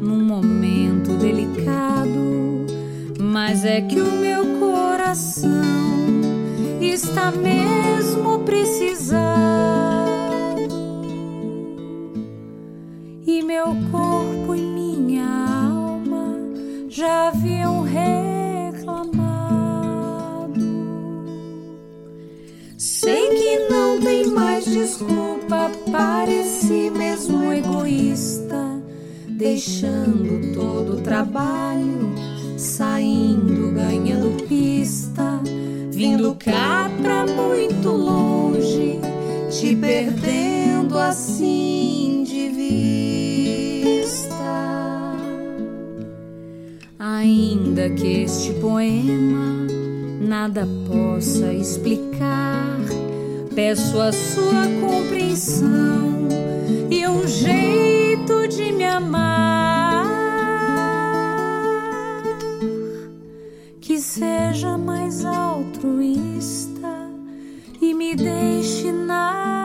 num 0.00 0.22
momento 0.24 1.16
delicado, 1.18 2.66
mas 3.18 3.64
é 3.64 3.80
que 3.80 4.00
o 4.00 4.12
meu 4.12 4.60
coração 4.60 5.50
está 6.80 7.32
mesmo 7.32 8.38
precisado 8.40 9.26
e 13.26 13.42
meu 13.42 13.66
corpo 13.90 14.25
já 16.96 17.28
haviam 17.28 17.82
reclamado. 17.82 19.26
Sei 22.78 23.28
que 23.28 23.68
não 23.68 24.00
tem 24.00 24.28
mais 24.28 24.64
desculpa, 24.64 25.70
pareci 25.92 26.90
mesmo 26.90 27.52
egoísta, 27.52 28.82
deixando 29.28 30.54
todo 30.54 30.94
o 30.94 31.02
trabalho, 31.02 32.14
saindo, 32.56 33.72
ganhando 33.72 34.42
pista, 34.44 35.42
vindo 35.92 36.34
cá 36.36 36.90
pra 37.02 37.26
muito 37.26 37.90
longe, 37.90 38.98
te 39.50 39.76
perdendo 39.76 40.98
assim 40.98 42.24
de 42.26 42.48
vista. 42.48 43.25
Ainda 47.08 47.88
que 47.90 48.24
este 48.24 48.52
poema 48.54 49.64
nada 50.20 50.66
possa 50.88 51.52
explicar, 51.52 52.80
peço 53.54 54.00
a 54.00 54.10
sua 54.10 54.66
compreensão 54.80 56.26
e 56.90 57.06
um 57.06 57.24
jeito 57.28 58.48
de 58.48 58.72
me 58.72 58.84
amar 58.84 60.04
que 63.80 64.00
seja 64.00 64.76
mais 64.76 65.24
altruísta 65.24 67.08
e 67.80 67.94
me 67.94 68.16
deixe 68.16 68.90
navegar. 68.90 69.55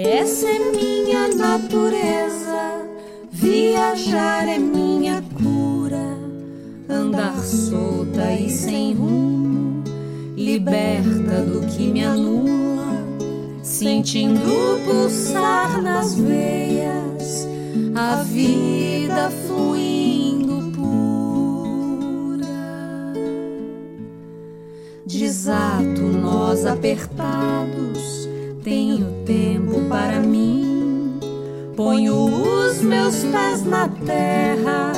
Essa 0.00 0.46
é 0.46 0.58
minha 0.70 1.26
natureza, 1.34 2.86
viajar 3.32 4.46
é 4.48 4.56
minha 4.56 5.20
cura, 5.34 6.16
andar 6.88 7.36
solta 7.42 8.32
e 8.32 8.48
sem 8.48 8.94
rumo, 8.94 9.82
liberta 10.36 11.42
do 11.42 11.66
que 11.66 11.88
me 11.88 12.04
anula, 12.04 13.04
sentindo 13.60 14.78
pulsar 14.84 15.82
nas 15.82 16.14
veias 16.14 17.48
a 17.96 18.22
vida 18.22 19.32
fluindo 19.48 20.70
pura. 20.76 22.46
Desato 25.04 26.02
nós 26.02 26.64
apertados, 26.66 27.87
ponho 31.98 32.14
os 32.14 32.80
meus 32.80 33.24
pés 33.24 33.64
na 33.64 33.88
terra, 34.06 34.92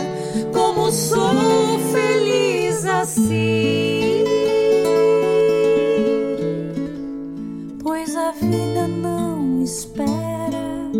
como 0.52 0.90
sou 0.90 1.78
feliz 1.92 2.84
assim. 2.84 4.24
Pois 7.82 8.14
a 8.14 8.32
vida 8.32 8.86
não 8.86 9.62
espera 9.62 10.90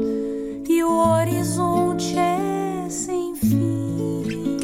e 0.66 0.82
o 0.82 0.90
horizonte 0.90 2.16
é 2.16 2.88
sem 2.88 3.34
fim. 3.36 4.56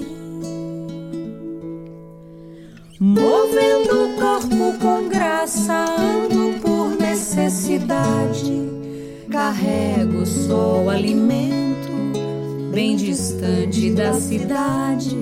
Movendo 2.99 4.05
o 4.05 4.17
corpo 4.17 4.79
com 4.81 5.09
graça, 5.09 5.85
ando 5.99 6.59
por 6.61 6.97
necessidade. 6.99 8.66
Carrego 9.37 10.25
só 10.25 10.89
alimento, 10.89 11.93
bem 12.73 12.97
distante 12.97 13.91
da 13.91 14.15
cidade. 14.15 15.15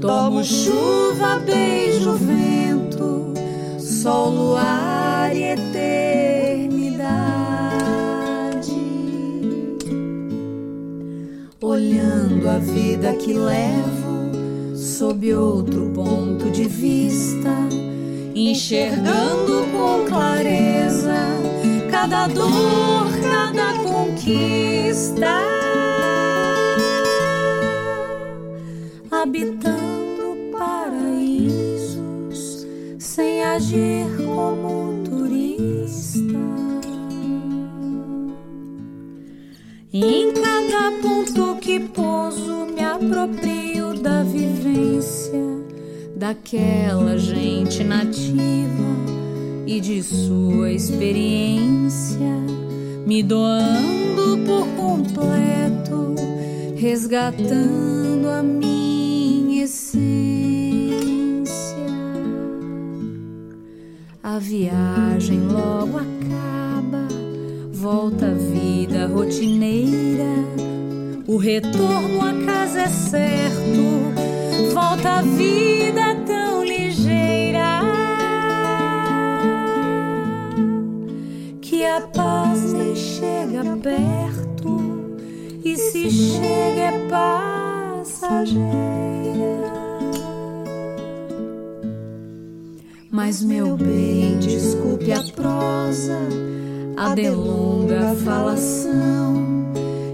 Tomo 0.00 0.42
chuva, 0.42 1.40
beijo 1.44 2.14
vento, 2.14 3.34
sol, 3.78 4.30
luar 4.30 5.36
e 5.36 5.42
eternidade. 5.42 6.80
Olhando 11.60 12.48
a 12.48 12.56
vida 12.56 13.12
que 13.12 13.34
levo 13.34 14.74
sob 14.74 15.34
outro 15.34 15.90
ponto 15.94 16.50
de 16.50 16.64
vista, 16.64 17.50
enxergando 18.34 19.66
com 19.70 20.06
clareza 20.08 21.34
cada 22.04 22.26
dor, 22.26 23.06
cada 23.22 23.72
conquista, 23.82 25.40
habitando 29.10 30.36
paraísos 30.52 31.96
sem 32.98 33.42
agir 33.42 34.04
como 34.18 35.02
turista. 35.02 36.38
Em 39.90 40.30
cada 40.34 40.92
ponto 41.00 41.56
que 41.58 41.80
pouso, 41.80 42.66
me 42.66 42.84
aproprio 42.84 43.94
da 43.94 44.22
vivência 44.22 45.40
daquela 46.14 47.16
gente 47.16 47.82
nativa 47.82 49.13
e 49.66 49.80
de 49.80 50.02
sua 50.02 50.70
experiência, 50.70 52.36
me 53.06 53.22
doando 53.22 54.38
por 54.44 54.66
completo, 54.76 56.14
resgatando 56.76 58.28
a 58.28 58.42
minha 58.42 59.64
essência. 59.64 60.04
A 64.22 64.38
viagem 64.38 65.40
logo 65.40 65.98
acaba, 65.98 67.08
volta 67.72 68.26
a 68.26 68.34
vida 68.34 69.06
rotineira. 69.06 70.24
O 71.26 71.38
retorno 71.38 72.20
à 72.20 72.32
casa 72.44 72.82
é 72.82 72.88
certo, 72.88 74.74
volta 74.74 75.18
a 75.18 75.22
vida 75.22 76.13
perto, 83.84 84.80
e 85.62 85.76
se 85.76 86.10
chega 86.10 86.80
é 86.80 87.06
passageira. 88.00 88.64
Mas 93.10 93.42
meu 93.42 93.76
bem, 93.76 94.38
desculpe 94.38 95.12
a 95.12 95.22
prosa, 95.36 96.18
a 96.96 97.14
delonga 97.14 98.16
falação. 98.24 99.44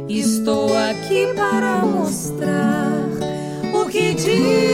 Estou 0.08 0.76
aqui 0.76 1.32
para 1.36 1.86
mostrar 1.86 2.90
o 3.72 3.86
que 3.88 4.14
diz 4.14 4.69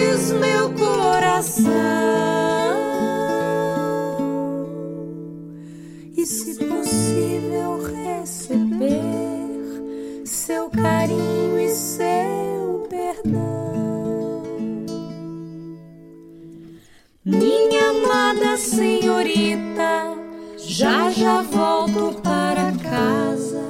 senhorita, 18.76 20.14
já 20.58 21.10
já 21.10 21.40
volto 21.40 22.20
para 22.20 22.72
casa, 22.72 23.64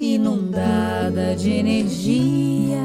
inundada 0.00 1.36
de 1.36 1.50
energia, 1.50 2.80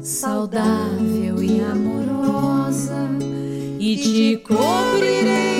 saudável 0.00 1.42
e 1.42 1.60
amorosa, 1.60 3.10
e 3.78 3.96
te 3.98 4.36
cobrirei 4.38 5.53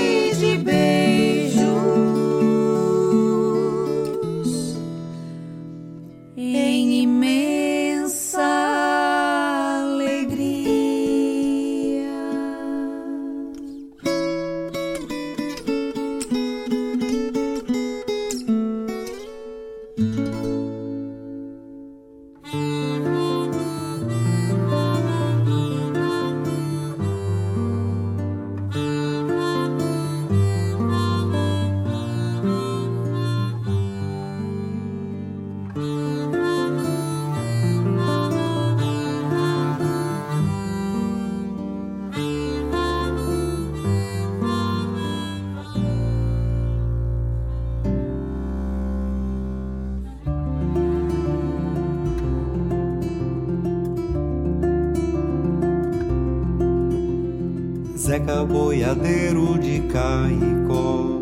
Zeca 58.24 58.42
boiadeiro 58.42 59.58
de 59.58 59.80
Caicó, 59.80 61.20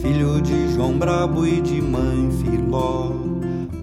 filho 0.00 0.40
de 0.40 0.72
João 0.72 0.96
Brabo 0.96 1.44
e 1.44 1.60
de 1.60 1.82
mãe 1.82 2.30
Filó, 2.40 3.12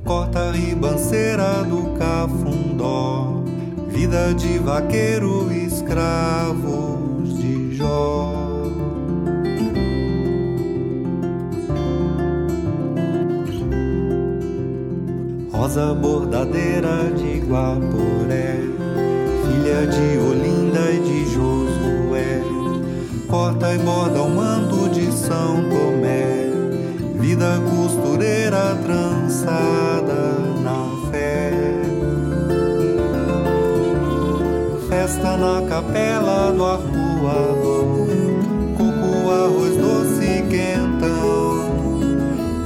corta 0.05 0.51
ribanceira 0.51 1.65
do 1.65 1.97
Cafundó, 1.97 3.43
vida 3.89 4.33
de 4.33 4.57
vaqueiro 4.59 5.51
escravos 5.51 7.37
de 7.37 7.75
Jó. 7.75 8.31
Rosa 15.51 15.93
bordadeira 15.93 17.11
de 17.17 17.39
Guaporé, 17.39 18.61
filha 19.43 19.87
de 19.87 20.17
Olinda 20.19 20.64
e 23.73 23.77
borda 23.79 24.21
o 24.21 24.29
manto 24.29 24.89
de 24.89 25.11
São 25.11 25.63
Tomé, 25.69 26.49
vida 27.15 27.59
costureira 27.69 28.77
trançada 28.83 30.37
na 30.61 31.09
fé. 31.09 31.51
Festa 34.89 35.37
na 35.37 35.67
capela 35.67 36.51
do 36.51 36.65
arpoador. 36.65 38.07
Coco, 38.77 39.31
arroz 39.31 39.75
doce 39.77 40.43
quentão. 40.49 41.65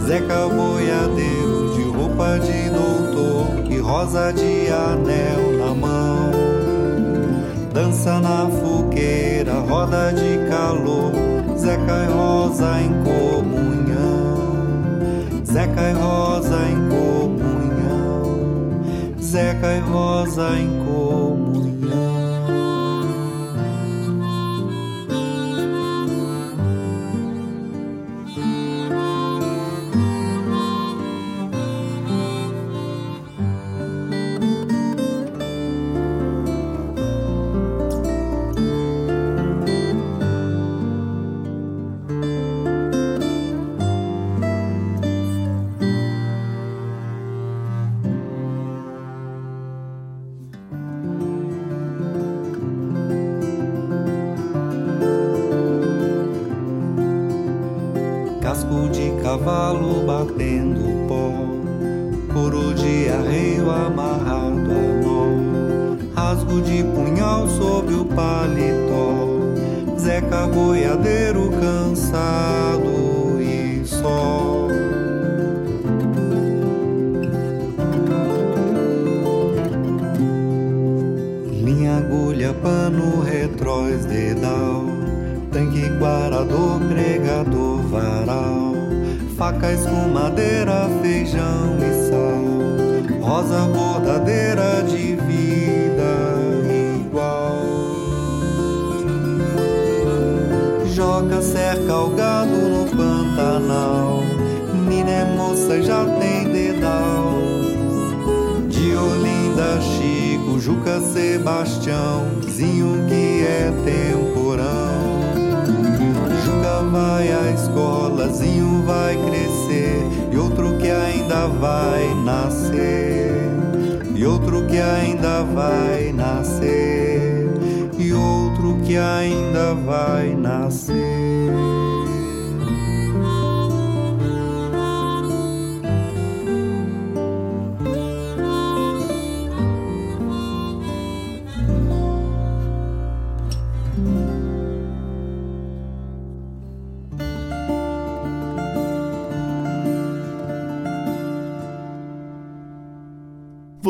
Zeca 0.06 0.48
boiadeiro 0.48 1.74
de 1.76 1.84
roupa 1.84 2.40
de 2.40 2.70
doutor 2.70 3.72
e 3.72 3.78
rosa 3.78 4.32
de 4.34 4.70
anel 4.70 5.58
na 5.60 5.74
mão. 5.74 6.32
Dança 7.74 8.20
na 8.20 8.50
fogueira, 8.50 9.54
roda 9.60 10.12
de 10.12 10.39
Rosa 12.60 12.82
em 12.82 12.92
comunhão. 13.06 14.36
Zeca 15.46 15.82
e 15.82 15.94
Rosa 15.94 16.60
em 16.70 16.90
comunhão. 16.90 18.34
Zeca 19.22 19.76
e 19.76 19.80
Rosa 19.80 20.60
em 20.60 20.68
comunhão. 20.68 20.79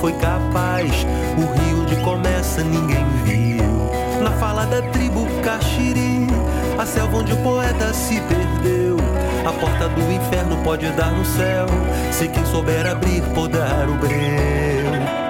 Foi 0.00 0.12
capaz. 0.14 0.90
O 1.36 1.60
rio 1.60 1.82
onde 1.82 1.96
começa 1.96 2.62
ninguém 2.62 3.04
viu. 3.24 3.64
Na 4.22 4.30
fala 4.32 4.64
da 4.66 4.82
tribo 4.90 5.26
Caxiri, 5.42 6.26
a 6.78 6.86
selva 6.86 7.18
onde 7.18 7.32
o 7.32 7.36
poeta 7.38 7.92
se 7.92 8.20
perdeu. 8.22 8.96
A 9.46 9.52
porta 9.52 9.88
do 9.88 10.12
inferno 10.12 10.56
pode 10.64 10.88
dar 10.92 11.12
no 11.12 11.24
céu. 11.24 11.66
Se 12.10 12.28
quem 12.28 12.44
souber 12.46 12.86
abrir, 12.86 13.22
podar 13.34 13.88
o 13.88 13.94
breu. 13.94 15.23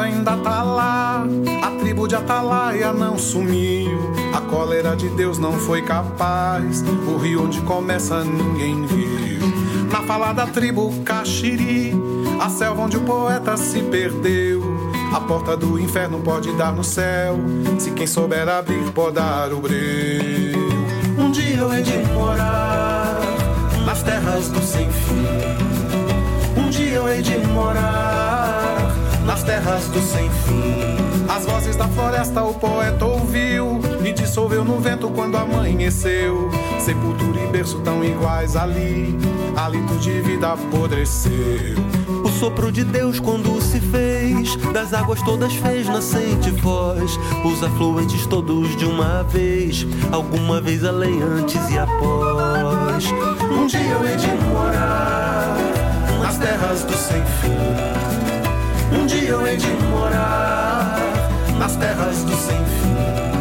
Ainda 0.00 0.36
tá 0.36 0.62
lá. 0.62 1.24
A 1.62 1.70
tribo 1.80 2.06
de 2.06 2.14
Atalaia 2.14 2.92
não 2.92 3.18
sumiu. 3.18 4.12
A 4.34 4.40
cólera 4.40 4.96
de 4.96 5.08
Deus 5.10 5.38
não 5.38 5.52
foi 5.52 5.82
capaz. 5.82 6.82
O 7.06 7.16
rio 7.18 7.44
onde 7.44 7.60
começa 7.62 8.24
ninguém 8.24 8.86
viu. 8.86 9.42
Na 9.90 10.02
fala 10.02 10.32
da 10.32 10.46
tribo 10.46 10.92
Caxiri, 11.04 11.92
a 12.40 12.48
selva 12.48 12.82
onde 12.82 12.96
o 12.96 13.02
poeta 13.02 13.56
se 13.56 13.82
perdeu. 13.82 14.62
A 15.14 15.20
porta 15.20 15.54
do 15.56 15.78
inferno 15.78 16.18
pode 16.20 16.50
dar 16.52 16.72
no 16.72 16.82
céu. 16.82 17.36
Se 17.78 17.90
quem 17.90 18.06
souber 18.06 18.48
abrir, 18.48 18.90
podar 18.92 19.52
o 19.52 19.60
breu. 19.60 20.62
Um 21.18 21.30
dia 21.30 21.56
eu 21.56 21.72
hei 21.72 21.82
de 21.82 21.98
morar 22.14 23.20
nas 23.84 24.02
terras 24.02 24.48
do 24.48 24.62
sem 24.62 24.90
fim. 24.90 25.26
Um 26.56 26.70
dia 26.70 26.94
eu 26.94 27.08
hei 27.08 27.20
de 27.20 27.36
morar 27.48 28.11
nas 29.24 29.42
terras 29.42 29.86
do 29.88 30.00
sem 30.00 30.30
fim. 30.30 31.02
As 31.28 31.46
vozes 31.46 31.76
da 31.76 31.88
floresta 31.88 32.42
o 32.42 32.54
poeta 32.54 33.04
ouviu 33.04 33.80
e 34.04 34.12
dissolveu 34.12 34.64
no 34.64 34.78
vento 34.80 35.08
quando 35.10 35.36
amanheceu. 35.36 36.50
Sepultura 36.78 37.40
e 37.40 37.46
berço 37.46 37.78
tão 37.80 38.04
iguais 38.04 38.56
ali, 38.56 39.16
hálito 39.56 39.94
de 39.96 40.20
vida 40.20 40.52
apodreceu. 40.52 41.32
O 42.24 42.28
sopro 42.28 42.70
de 42.70 42.84
Deus 42.84 43.18
quando 43.18 43.60
se 43.62 43.80
fez, 43.80 44.56
das 44.72 44.92
águas 44.92 45.22
todas 45.22 45.54
fez 45.54 45.86
nascente 45.86 46.50
voz, 46.50 47.18
os 47.44 47.62
afluentes 47.62 48.26
todos 48.26 48.76
de 48.76 48.84
uma 48.84 49.22
vez, 49.22 49.86
alguma 50.10 50.60
vez 50.60 50.84
além, 50.84 51.22
antes 51.22 51.68
e 51.70 51.78
após. 51.78 53.06
Um 53.50 53.66
dia 53.66 53.80
eu 53.80 54.06
hei 54.06 54.16
de 54.16 54.28
morar 54.48 55.56
nas 56.20 56.38
terras 56.38 56.84
do 56.84 56.94
sem 56.94 57.22
fim. 57.40 58.01
Um 58.94 59.06
dia 59.06 59.30
eu 59.30 59.46
hei 59.46 59.56
de 59.56 59.68
morar 59.90 60.96
nas 61.58 61.76
terras 61.76 62.22
do 62.24 62.36
sem 62.36 62.64
fim. 62.64 63.31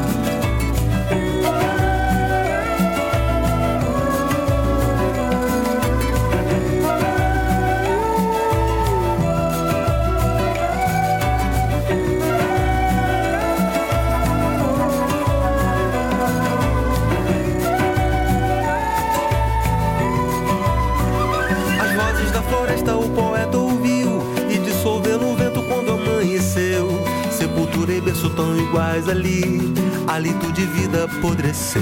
Iguais 28.72 29.09
ali, 29.09 29.74
hálito 30.07 30.49
de 30.53 30.65
vida 30.65 31.03
apodreceu. 31.03 31.82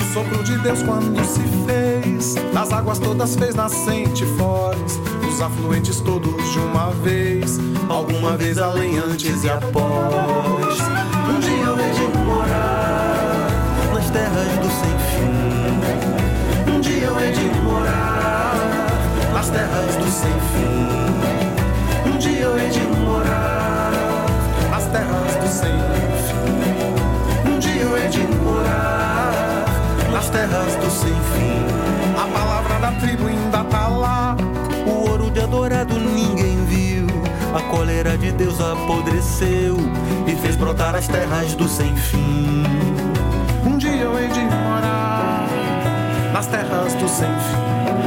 O 0.00 0.14
sopro 0.14 0.42
de 0.42 0.56
Deus 0.58 0.82
quando 0.82 1.22
se 1.22 1.42
fez, 1.66 2.34
das 2.52 2.72
águas 2.72 2.98
todas 2.98 3.36
fez 3.36 3.54
nascente 3.54 4.24
foz, 4.38 4.98
os 5.28 5.40
afluentes 5.40 6.00
todos 6.00 6.50
de 6.50 6.58
uma 6.60 6.90
vez, 6.92 7.60
alguma 7.90 8.38
vez 8.38 8.56
além, 8.56 8.98
antes 8.98 9.44
e 9.44 9.50
após. 9.50 10.78
Um 11.28 11.40
dia 11.40 11.62
eu 11.62 11.78
hei 11.78 11.90
de 11.90 12.18
morar 12.18 13.48
nas 13.92 14.10
terras 14.10 14.48
do 14.62 14.70
sem 14.80 14.98
fim. 15.10 16.72
Um 16.72 16.80
dia 16.80 17.04
eu 17.04 17.20
hei 17.20 17.32
de 17.32 17.44
morar 17.60 18.54
nas 19.34 19.50
terras 19.50 19.96
do 19.96 20.10
sem 20.10 20.32
fim. 20.54 22.10
Um 22.10 22.18
dia 22.18 22.40
eu 22.40 22.58
hei 22.58 22.70
de 22.70 22.80
morar 22.80 23.42
nas 23.42 23.51
sem 25.52 25.70
fim. 26.26 27.50
Um 27.50 27.58
dia 27.58 27.82
eu 27.82 27.96
hei 27.96 28.08
de 28.08 28.20
morar 28.42 29.66
nas 30.10 30.30
terras 30.30 30.74
do 30.76 30.90
sem 30.90 31.12
fim. 31.12 31.66
A 32.16 32.26
palavra 32.26 32.78
da 32.78 32.92
tribo 32.92 33.26
ainda 33.26 33.62
tá 33.64 33.88
lá. 33.88 34.36
O 34.86 35.10
ouro 35.10 35.30
de 35.30 35.40
adorado 35.40 35.98
ninguém 35.98 36.64
viu. 36.64 37.06
A 37.54 37.60
cólera 37.70 38.16
de 38.16 38.32
Deus 38.32 38.60
apodreceu 38.60 39.76
e 40.26 40.34
fez 40.36 40.56
brotar 40.56 40.94
as 40.94 41.06
terras 41.06 41.54
do 41.54 41.68
sem 41.68 41.94
fim. 41.96 42.64
Um 43.66 43.76
dia 43.76 43.90
eu 43.90 44.18
hei 44.18 44.28
de 44.28 44.40
morar 44.40 45.46
nas 46.32 46.46
terras 46.46 46.94
do 46.94 47.08
sem 47.08 47.28
fim. 47.28 48.01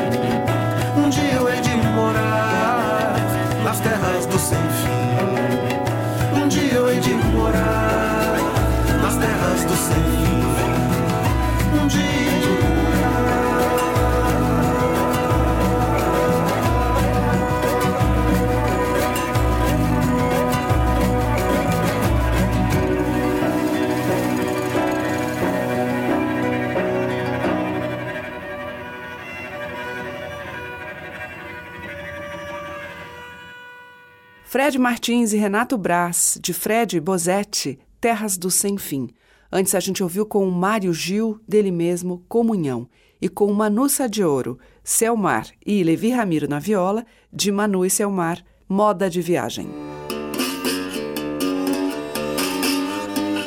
Fred 34.66 34.80
Martins 34.80 35.32
e 35.32 35.38
Renato 35.38 35.78
Braz, 35.78 36.40
de 36.42 36.52
Fred 36.52 37.00
Bozetti, 37.00 37.78
Terras 38.02 38.36
do 38.36 38.50
Sem 38.50 38.80
Fim. 38.80 39.12
Antes 39.52 39.76
a 39.76 39.80
gente 39.80 40.02
ouviu 40.02 40.26
com 40.26 40.44
o 40.44 40.52
Mário 40.52 40.92
Gil, 40.92 41.40
dele 41.48 41.70
mesmo, 41.70 42.24
Comunhão. 42.28 42.90
E 43.22 43.30
com 43.30 43.54
Manuça 43.54 44.10
de 44.10 44.24
Ouro, 44.24 44.58
Selmar 44.84 45.50
e 45.64 45.84
Levi 45.84 46.10
Ramiro 46.10 46.48
na 46.48 46.58
viola, 46.58 47.06
de 47.32 47.52
Manu 47.52 47.86
e 47.86 47.92
Selmar, 47.92 48.44
Moda 48.68 49.08
de 49.08 49.22
Viagem. 49.22 49.70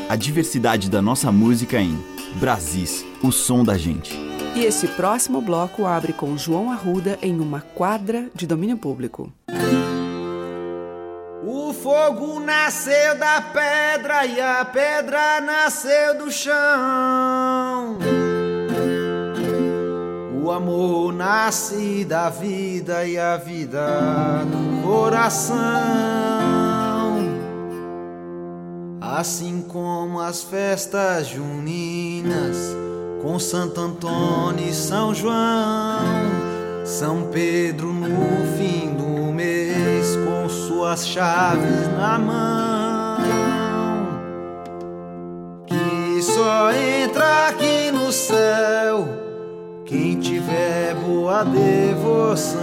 A 0.09 0.15
diversidade 0.15 0.89
da 0.89 1.03
nossa 1.03 1.33
música 1.33 1.81
em 1.81 1.99
Brasis, 2.39 3.05
o 3.25 3.33
som 3.33 3.65
da 3.65 3.77
gente. 3.77 4.17
E 4.55 4.61
esse 4.61 4.87
próximo 4.87 5.41
bloco 5.41 5.85
abre 5.85 6.13
com 6.13 6.39
João 6.39 6.71
Arruda 6.71 7.19
em 7.21 7.41
uma 7.41 7.61
quadra 7.61 8.31
de 8.37 8.47
domínio 8.47 8.77
público. 8.77 9.33
O 11.51 11.73
fogo 11.73 12.41
nasceu 12.41 13.17
da 13.17 13.41
pedra 13.41 14.27
e 14.27 14.39
a 14.39 14.67
pedra 14.67 15.41
nasceu 15.41 16.19
do 16.19 16.31
chão. 16.31 17.97
O 20.45 20.51
amor 20.51 21.11
nasce 21.15 22.05
da 22.05 22.29
vida 22.29 23.07
e 23.07 23.17
a 23.19 23.39
vida 23.39 24.45
do 24.45 24.83
coração. 24.87 25.57
Assim 29.01 29.65
como 29.67 30.21
as 30.21 30.43
festas 30.43 31.29
juninas 31.29 32.77
com 33.23 33.39
Santo 33.39 33.81
Antônio 33.81 34.69
e 34.69 34.75
São 34.75 35.15
João, 35.15 35.33
São 36.85 37.31
Pedro 37.33 37.91
no 37.91 38.59
fim 38.59 38.93
do 38.93 39.33
mês 39.33 39.68
suas 40.53 41.07
chaves 41.07 41.89
na 41.97 42.19
mão. 42.19 43.19
Que 45.67 46.23
só 46.23 46.73
entra 46.73 47.49
aqui 47.49 47.91
no 47.91 48.11
céu 48.13 49.09
quem 49.85 50.19
tiver 50.19 50.95
boa 50.95 51.45
devoção. 51.45 52.59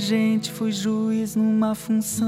Gente, 0.00 0.50
fui 0.50 0.72
juiz 0.72 1.36
numa 1.36 1.74
função 1.74 2.26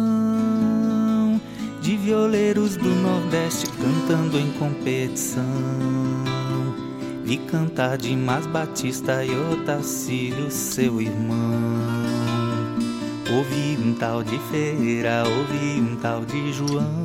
de 1.81 1.97
violeiros 1.97 2.77
do 2.77 2.89
Nordeste 2.89 3.67
cantando 3.71 4.39
em 4.39 4.53
competição. 4.53 5.43
Vi 7.25 7.39
cantar 7.39 7.97
Dimas 7.97 8.47
Batista 8.47 9.25
e 9.25 9.31
Otacílio, 9.35 10.51
seu 10.51 11.01
irmão. 11.01 11.73
Ouvi 13.35 13.79
um 13.83 13.95
tal 13.95 14.23
de 14.23 14.39
Ferreira, 14.51 15.25
ouvi 15.27 15.81
um 15.81 15.97
tal 15.97 16.25
de 16.25 16.53
João. 16.53 17.02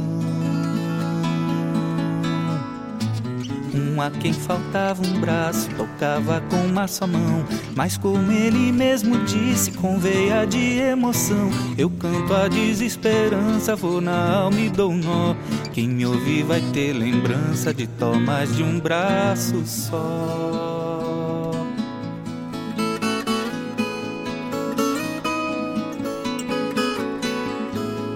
Um 3.78 4.02
a 4.02 4.10
quem 4.10 4.34
faltava 4.34 5.06
um 5.06 5.20
braço, 5.20 5.70
tocava 5.78 6.42
com 6.50 6.56
uma 6.66 6.88
só 6.88 7.06
mão. 7.06 7.46
Mas 7.76 7.96
como 7.96 8.32
ele 8.32 8.72
mesmo 8.72 9.24
disse, 9.26 9.72
com 9.72 10.00
veia 10.00 10.46
de 10.46 10.80
emoção, 10.80 11.52
eu 11.78 11.88
canto 11.90 12.34
a 12.34 12.48
desesperança, 12.48 13.76
vou 13.76 14.02
na 14.02 14.40
alma 14.40 14.60
e 14.60 14.70
dou 14.70 14.92
um 14.92 14.98
nó. 14.98 15.36
Quem 15.74 15.88
me 15.88 16.08
ouvir 16.08 16.44
vai 16.44 16.62
ter 16.74 16.92
lembrança 16.94 17.72
de 17.72 17.86
tomas 17.86 18.56
de 18.56 18.64
um 18.64 18.80
braço 18.80 19.62
só. 19.66 20.58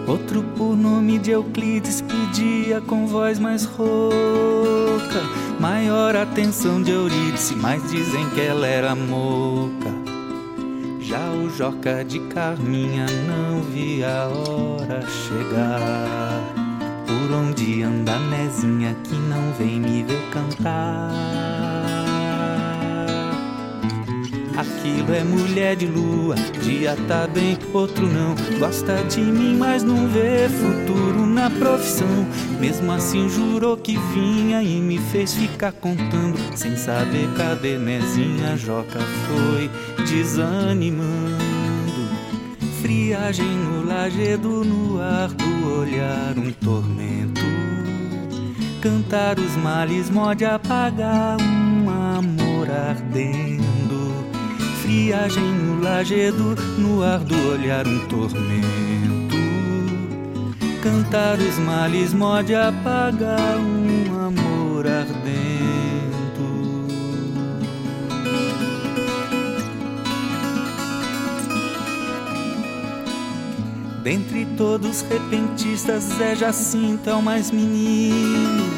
Outro 0.07 0.43
por 0.57 0.76
nome 0.76 1.20
de 1.20 1.32
Euclides 1.32 2.01
pedia 2.01 2.82
com 2.82 3.05
voz 3.05 3.38
mais 3.38 3.64
rouca 3.64 5.41
Maior 5.62 6.16
atenção 6.16 6.82
de 6.82 6.89
Eurídice, 6.89 7.55
mas 7.55 7.88
dizem 7.91 8.28
que 8.32 8.41
ela 8.41 8.66
era 8.66 8.95
moca. 8.95 9.91
Já 10.99 11.30
o 11.30 11.51
Joca 11.51 12.03
de 12.03 12.20
Carminha 12.22 13.05
não 13.28 13.62
via 13.62 14.24
a 14.24 14.28
hora 14.28 15.01
chegar. 15.01 16.41
Por 17.05 17.36
onde 17.36 17.84
anda 17.84 18.14
a 18.14 18.20
Nezinha 18.20 18.95
que 19.03 19.14
não 19.14 19.53
vem 19.53 19.80
me 19.80 20.01
ver 20.01 20.32
cantar 20.32 21.70
Aquilo 24.58 25.14
é 25.14 25.24
mulher 25.24 25.76
de 25.76 25.86
lua, 25.86 26.36
dia 26.62 26.95
tá 27.08 27.28
bem, 27.28 27.58
outro 27.74 28.06
não. 28.06 28.36
Gosta 28.60 29.04
de 29.06 29.22
mim, 29.22 29.58
mas 29.58 29.84
não 29.84 30.08
vê 30.08 30.49
futuro 30.49 31.26
na 31.26 31.49
profissão. 31.49 32.28
Mesmo 32.60 32.91
assim 32.91 33.30
jurou 33.30 33.78
que 33.78 33.97
vinha 34.14 34.62
e 34.62 34.80
me 34.80 34.97
fez 34.97 35.34
ficar 35.34 35.72
contando. 35.72 36.38
Sem 36.56 36.76
saber 36.76 37.28
cadê 37.38 37.78
Nezinha, 37.78 38.58
Joca 38.58 38.99
foi 39.28 39.70
desanimando. 40.06 41.12
Friagem 42.82 43.45
no 43.45 43.86
lajedo, 43.86 44.66
no 44.66 45.02
ar 45.02 45.30
do 45.30 45.80
olhar, 45.80 46.38
um 46.38 46.52
tormento. 46.52 47.41
Cantar 48.82 49.39
os 49.39 49.56
males, 49.58 50.10
mode 50.10 50.43
apagar 50.43 51.38
um 51.39 51.89
amor 51.89 52.70
ardendo. 52.70 53.70
Friagem 54.92 55.54
no 55.54 55.82
lajedo, 55.82 56.54
no 56.78 57.02
ar 57.02 57.20
do 57.20 57.48
olhar, 57.48 57.88
um 57.88 58.00
tormento. 58.08 59.38
Cantar 60.84 61.39
os 61.39 61.58
males, 61.60 62.14
mode 62.14 62.54
apagar 62.54 63.56
um 63.58 64.20
amor 64.20 64.86
ardendo. 64.86 65.16
Dentre 74.04 74.46
todos 74.58 75.04
repentistas, 75.04 76.04
Zé 76.04 76.36
Jacinto 76.36 77.10
é 77.10 77.14
o 77.14 77.22
mais 77.22 77.50
menino. 77.50 78.70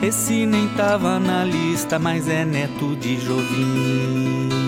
Esse 0.00 0.46
nem 0.46 0.68
tava 0.76 1.18
na 1.18 1.44
lista, 1.44 1.98
mas 1.98 2.28
é 2.28 2.44
neto 2.44 2.94
de 2.94 3.18
Jovino. 3.18 4.63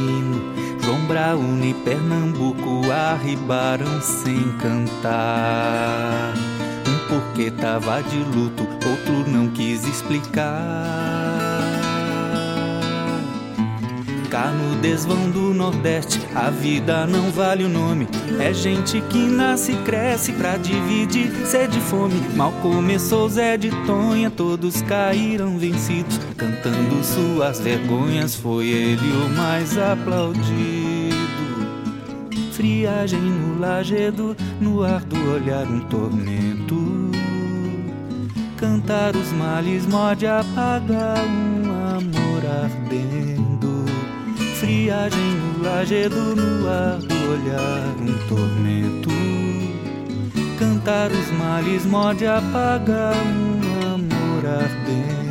João 0.87 1.01
Braune 1.01 1.71
e 1.71 1.75
Pernambuco 1.75 2.93
arribaram 2.93 4.01
sem 4.01 4.41
cantar. 4.57 6.33
Um 6.87 7.09
porque 7.09 7.51
tava 7.51 8.01
de 8.05 8.19
luto, 8.19 8.63
outro 8.63 9.29
não 9.29 9.49
quis 9.49 9.85
explicar. 9.85 11.26
Cá 14.37 14.53
no 14.53 14.77
desvão 14.83 15.31
do 15.31 15.55
Nordeste, 15.55 16.21
a 16.35 16.51
vida 16.51 17.07
não 17.07 17.31
vale 17.31 17.65
o 17.65 17.71
nome. 17.71 18.07
É 18.39 18.53
gente 18.53 19.01
que 19.01 19.17
nasce 19.17 19.73
e 19.73 19.77
cresce 19.77 20.31
pra 20.33 20.59
dividir 20.59 21.33
sede 21.47 21.79
e 21.79 21.81
fome. 21.81 22.21
Mal 22.37 22.53
começou 22.61 23.31
Zé 23.31 23.57
de 23.57 23.71
Tonha, 23.87 24.31
todos 24.31 24.83
caíram 24.83 25.57
vencidos. 25.57 26.21
Cantando 26.37 27.03
suas 27.03 27.61
vergonhas, 27.61 28.35
foi 28.35 28.67
ele 28.67 29.11
o 29.11 29.31
mais 29.31 29.79
aplaudido. 29.79 31.17
Friagem 32.53 33.23
no 33.23 33.59
lajedo, 33.59 34.37
no 34.61 34.83
ar 34.83 35.01
do 35.01 35.17
olhar 35.33 35.67
um 35.67 35.81
tormento. 35.89 37.11
Cantar 38.59 39.17
os 39.17 39.33
males, 39.33 39.87
mode 39.87 40.27
apagar 40.27 41.25
um 41.25 41.97
amor 41.97 42.45
ardendo 42.45 43.76
friagem 44.67 45.21
no 45.21 45.63
lajedo, 45.63 46.35
no 46.35 46.69
ar 46.69 46.99
do 46.99 47.15
olhar, 47.31 47.95
um 48.01 48.29
tormento. 48.29 49.11
Cantar 50.59 51.11
os 51.13 51.31
males, 51.39 51.87
mode 51.87 52.27
apagar 52.27 53.15
um 53.15 53.95
amor 53.95 54.45
ardendo. 54.45 55.26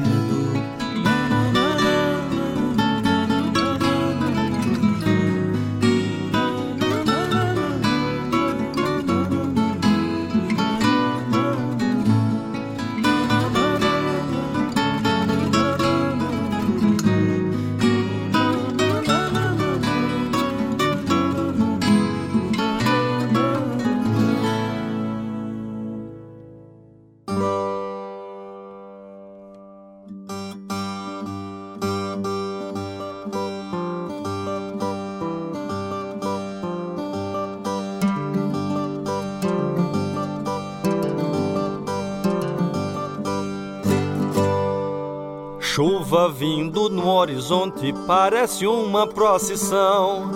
Vindo 46.15 46.89
no 46.89 47.09
horizonte 47.09 47.93
parece 48.07 48.65
uma 48.65 49.05
procissão, 49.05 50.31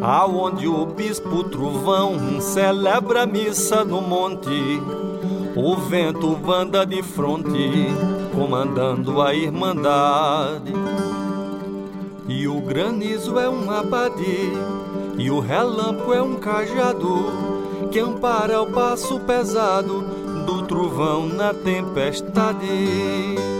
aonde 0.00 0.68
o 0.68 0.86
bispo 0.86 1.42
trovão 1.44 2.40
celebra 2.40 3.24
a 3.24 3.26
missa 3.26 3.84
no 3.84 4.00
monte. 4.00 4.80
O 5.56 5.76
vento 5.76 6.38
anda 6.50 6.86
de 6.86 7.02
fronte, 7.02 7.88
comandando 8.34 9.20
a 9.20 9.34
irmandade. 9.34 10.72
E 12.28 12.46
o 12.46 12.60
granizo 12.60 13.38
é 13.38 13.48
um 13.48 13.70
abade, 13.70 14.52
e 15.18 15.30
o 15.30 15.40
relâmpago 15.40 16.14
é 16.14 16.22
um 16.22 16.36
cajado, 16.36 17.26
que 17.90 17.98
ampara 17.98 18.62
o 18.62 18.72
passo 18.72 19.18
pesado 19.20 20.02
do 20.46 20.62
trovão 20.66 21.26
na 21.26 21.52
tempestade. 21.52 23.55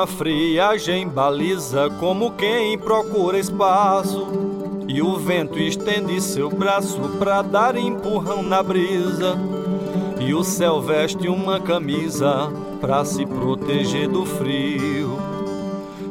Uma 0.00 0.06
friagem 0.06 1.06
baliza 1.06 1.90
como 2.00 2.30
quem 2.30 2.78
procura 2.78 3.38
espaço. 3.38 4.28
E 4.88 5.02
o 5.02 5.18
vento 5.18 5.58
estende 5.58 6.22
seu 6.22 6.48
braço 6.48 6.98
pra 7.18 7.42
dar 7.42 7.76
empurrão 7.76 8.42
na 8.42 8.62
brisa. 8.62 9.36
E 10.18 10.32
o 10.32 10.42
céu 10.42 10.80
veste 10.80 11.28
uma 11.28 11.60
camisa 11.60 12.50
pra 12.80 13.04
se 13.04 13.26
proteger 13.26 14.08
do 14.08 14.24
frio. 14.24 15.18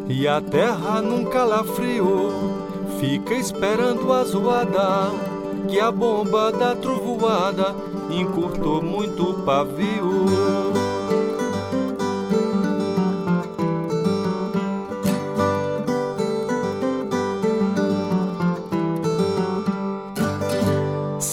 E 0.07 0.27
a 0.27 0.39
terra 0.39 1.01
num 1.01 1.25
calafrio 1.25 2.29
fica 2.99 3.33
esperando 3.33 4.13
a 4.13 4.23
zoada. 4.23 5.09
Que 5.67 5.79
a 5.79 5.91
bomba 5.91 6.51
da 6.51 6.75
trovoada 6.75 7.75
encurtou 8.11 8.83
muito 8.83 9.31
o 9.31 9.33
pavio. 9.41 10.78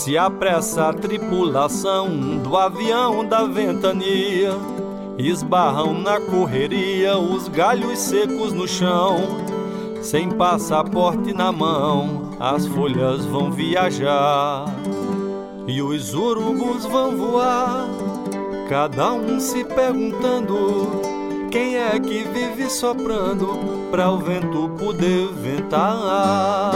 Se 0.06 0.16
apressa 0.16 0.90
a 0.90 0.92
tripulação 0.92 2.38
do 2.38 2.56
avião 2.56 3.26
da 3.26 3.42
ventania, 3.42 4.52
esbarram 5.18 5.94
na 5.94 6.20
correria 6.20 7.18
os 7.18 7.48
galhos 7.48 7.98
secos 7.98 8.52
no 8.52 8.68
chão. 8.68 9.16
Sem 10.00 10.30
passaporte 10.30 11.32
na 11.32 11.50
mão, 11.50 12.30
as 12.38 12.68
folhas 12.68 13.24
vão 13.24 13.50
viajar 13.50 14.66
e 15.66 15.82
os 15.82 16.14
urubus 16.14 16.86
vão 16.86 17.16
voar, 17.16 17.88
cada 18.68 19.12
um 19.12 19.40
se 19.40 19.64
perguntando 19.64 21.00
quem 21.50 21.78
é 21.78 21.98
que 21.98 22.22
vive 22.22 22.70
soprando 22.70 23.88
para 23.90 24.08
o 24.12 24.18
vento 24.18 24.68
poder 24.78 25.26
ventar. 25.32 26.70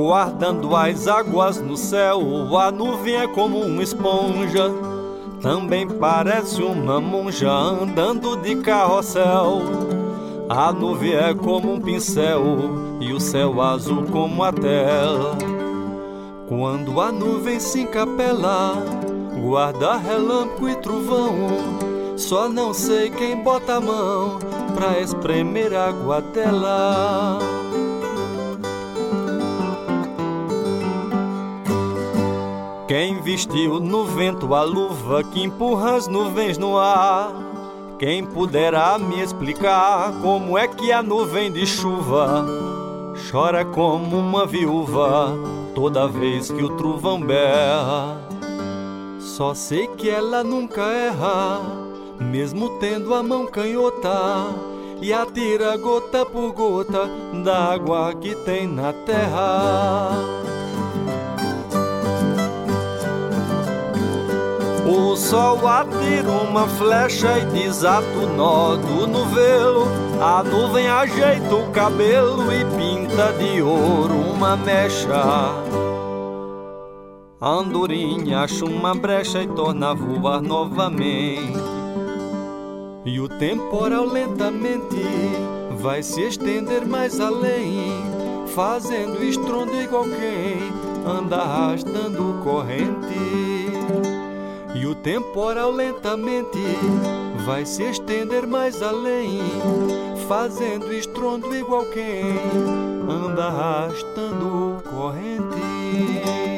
Guardando 0.00 0.74
as 0.74 1.06
águas 1.06 1.60
no 1.60 1.76
céu, 1.76 2.56
a 2.56 2.72
nuvem 2.72 3.16
é 3.16 3.28
como 3.28 3.58
uma 3.60 3.82
esponja. 3.82 4.72
Também 5.42 5.86
parece 5.86 6.62
uma 6.62 6.98
monja 6.98 7.50
andando 7.50 8.34
de 8.36 8.56
carrossel. 8.56 9.60
A 10.48 10.72
nuvem 10.72 11.12
é 11.12 11.34
como 11.34 11.74
um 11.74 11.80
pincel 11.82 12.42
e 12.98 13.12
o 13.12 13.20
céu 13.20 13.60
azul 13.60 14.04
como 14.04 14.42
a 14.42 14.50
tela. 14.50 15.36
Quando 16.48 16.98
a 16.98 17.12
nuvem 17.12 17.60
se 17.60 17.82
encapela, 17.82 18.82
guarda 19.38 19.98
relâmpago 19.98 20.66
e 20.66 20.76
trovão. 20.76 21.36
Só 22.16 22.48
não 22.48 22.72
sei 22.72 23.10
quem 23.10 23.36
bota 23.42 23.74
a 23.74 23.80
mão 23.82 24.38
pra 24.74 24.98
espremer 24.98 25.74
água 25.74 26.22
dela. 26.22 27.38
Quem 32.90 33.20
vestiu 33.20 33.78
no 33.78 34.04
vento 34.04 34.52
a 34.52 34.64
luva 34.64 35.22
que 35.22 35.40
empurra 35.40 35.94
as 35.94 36.08
nuvens 36.08 36.58
no 36.58 36.76
ar? 36.76 37.32
Quem 38.00 38.26
puderá 38.26 38.98
me 38.98 39.22
explicar 39.22 40.12
como 40.20 40.58
é 40.58 40.66
que 40.66 40.90
a 40.90 41.00
nuvem 41.00 41.52
de 41.52 41.64
chuva 41.64 42.44
chora 43.30 43.64
como 43.64 44.18
uma 44.18 44.44
viúva 44.44 45.32
toda 45.72 46.08
vez 46.08 46.50
que 46.50 46.64
o 46.64 46.70
trovão 46.70 47.20
berra. 47.20 48.20
Só 49.20 49.54
sei 49.54 49.86
que 49.86 50.10
ela 50.10 50.42
nunca 50.42 50.82
erra, 50.82 51.60
mesmo 52.18 52.70
tendo 52.80 53.14
a 53.14 53.22
mão 53.22 53.46
canhota, 53.46 54.46
e 55.00 55.12
atira 55.12 55.76
gota 55.76 56.26
por 56.26 56.52
gota 56.52 57.08
da 57.44 57.72
água 57.72 58.12
que 58.14 58.34
tem 58.34 58.66
na 58.66 58.92
terra. 58.92 60.49
O 64.90 65.14
sol 65.14 65.68
atira 65.68 66.28
uma 66.28 66.66
flecha 66.66 67.38
e 67.38 67.44
desata 67.44 68.08
o 68.08 68.26
nó 68.26 68.74
do 68.74 69.06
novelo. 69.06 69.86
A 70.20 70.42
nuvem 70.42 70.88
ajeita 70.88 71.54
o 71.54 71.70
cabelo 71.70 72.52
e 72.52 72.64
pinta 72.76 73.32
de 73.34 73.62
ouro 73.62 74.14
uma 74.34 74.56
mecha. 74.56 75.54
A 77.40 77.48
andorinha 77.48 78.40
acha 78.40 78.64
uma 78.64 78.92
brecha 78.92 79.40
e 79.40 79.46
torna 79.46 79.92
a 79.92 79.94
voar 79.94 80.42
novamente. 80.42 81.54
E 83.04 83.20
o 83.20 83.28
temporal 83.28 84.06
lentamente 84.06 85.06
vai 85.78 86.02
se 86.02 86.20
estender 86.22 86.84
mais 86.84 87.20
além, 87.20 87.92
fazendo 88.48 89.22
estrondo 89.22 89.72
igual 89.80 90.02
quem 90.02 90.58
anda 91.06 91.36
arrastando 91.36 92.40
corrente. 92.42 93.39
E 94.80 94.86
o 94.86 94.94
temporal 94.94 95.70
lentamente 95.70 96.58
vai 97.44 97.66
se 97.66 97.82
estender 97.82 98.46
mais 98.46 98.80
além, 98.80 99.38
fazendo 100.26 100.90
estrondo 100.90 101.54
igual 101.54 101.84
quem 101.84 102.22
anda 103.06 103.44
arrastando 103.48 104.82
corrente. 104.88 106.49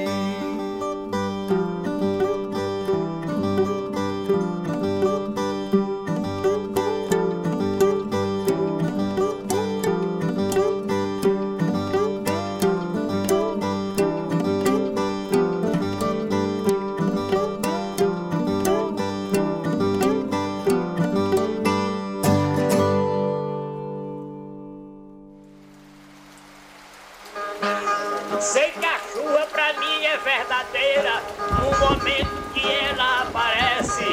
No 30.94 31.70
momento 31.78 32.42
que 32.52 32.70
ela 32.70 33.22
aparece, 33.22 34.04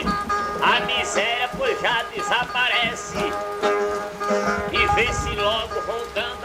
a 0.62 0.80
miséria 0.86 1.50
pois 1.58 1.80
já 1.82 2.04
desaparece. 2.04 3.18
E 4.72 4.88
vê-se 4.96 5.36
logo 5.36 5.76
rondando 5.82 6.39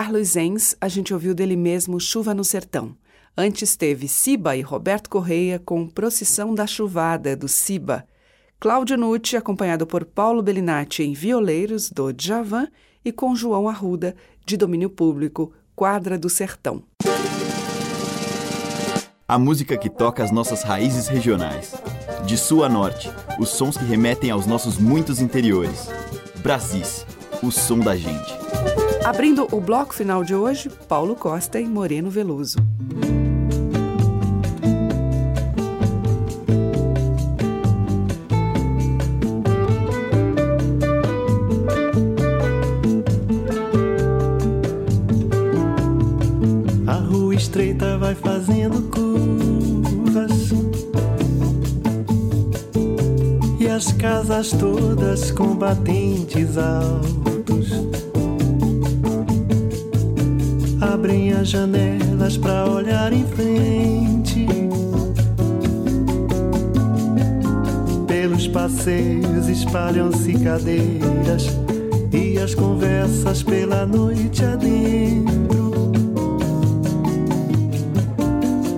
Carlos 0.00 0.28
Zenz, 0.28 0.74
a 0.80 0.88
gente 0.88 1.12
ouviu 1.12 1.34
dele 1.34 1.54
mesmo 1.54 2.00
Chuva 2.00 2.32
no 2.32 2.42
Sertão. 2.42 2.96
Antes 3.36 3.76
teve 3.76 4.08
Siba 4.08 4.56
e 4.56 4.62
Roberto 4.62 5.10
Correia 5.10 5.58
com 5.58 5.86
Procissão 5.86 6.54
da 6.54 6.66
Chuvada, 6.66 7.36
do 7.36 7.46
Siba. 7.46 8.06
Cláudio 8.58 8.96
Nucci, 8.96 9.36
acompanhado 9.36 9.86
por 9.86 10.06
Paulo 10.06 10.42
Bellinati 10.42 11.02
em 11.02 11.12
Violeiros, 11.12 11.90
do 11.90 12.14
Djavan, 12.14 12.68
e 13.04 13.12
com 13.12 13.36
João 13.36 13.68
Arruda, 13.68 14.16
de 14.46 14.56
domínio 14.56 14.88
público, 14.88 15.52
Quadra 15.76 16.18
do 16.18 16.30
Sertão. 16.30 16.82
a 19.28 19.38
música 19.38 19.76
que 19.76 19.90
toca 19.90 20.24
as 20.24 20.30
nossas 20.30 20.62
raízes 20.62 21.08
regionais. 21.08 21.74
De 22.24 22.38
sul 22.38 22.64
a 22.64 22.70
norte, 22.70 23.10
os 23.38 23.50
sons 23.50 23.76
que 23.76 23.84
remetem 23.84 24.30
aos 24.30 24.46
nossos 24.46 24.78
muitos 24.78 25.20
interiores. 25.20 25.90
Brasis, 26.42 27.04
o 27.42 27.50
som 27.50 27.80
da 27.80 27.94
gente. 27.94 28.79
Abrindo 29.04 29.48
o 29.50 29.60
bloco 29.60 29.94
final 29.94 30.22
de 30.22 30.34
hoje, 30.34 30.68
Paulo 30.86 31.16
Costa 31.16 31.58
e 31.58 31.66
Moreno 31.66 32.10
Veloso. 32.10 32.58
A 46.86 46.92
rua 46.92 47.34
estreita 47.34 47.96
vai 47.96 48.14
fazendo 48.14 48.82
curvas 48.90 50.50
E 53.58 53.66
as 53.66 53.92
casas 53.92 54.50
todas 54.50 55.30
com 55.30 55.56
batentes 55.56 56.58
Abrem 61.10 61.32
as 61.32 61.48
janelas 61.48 62.36
pra 62.36 62.70
olhar 62.70 63.12
em 63.12 63.26
frente 63.26 64.46
Pelos 68.06 68.46
passeios 68.46 69.48
espalham-se 69.48 70.34
cadeiras 70.34 71.48
E 72.12 72.38
as 72.38 72.54
conversas 72.54 73.42
pela 73.42 73.84
noite 73.84 74.44
adentro 74.44 75.72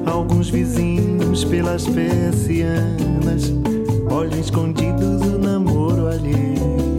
Alguns 0.07 0.49
vizinhos 0.49 1.45
pelas 1.45 1.87
persianas 1.87 3.53
olham 4.11 4.41
escondidos 4.41 5.21
o 5.21 5.39
namoro 5.39 6.07
alheio. 6.07 6.92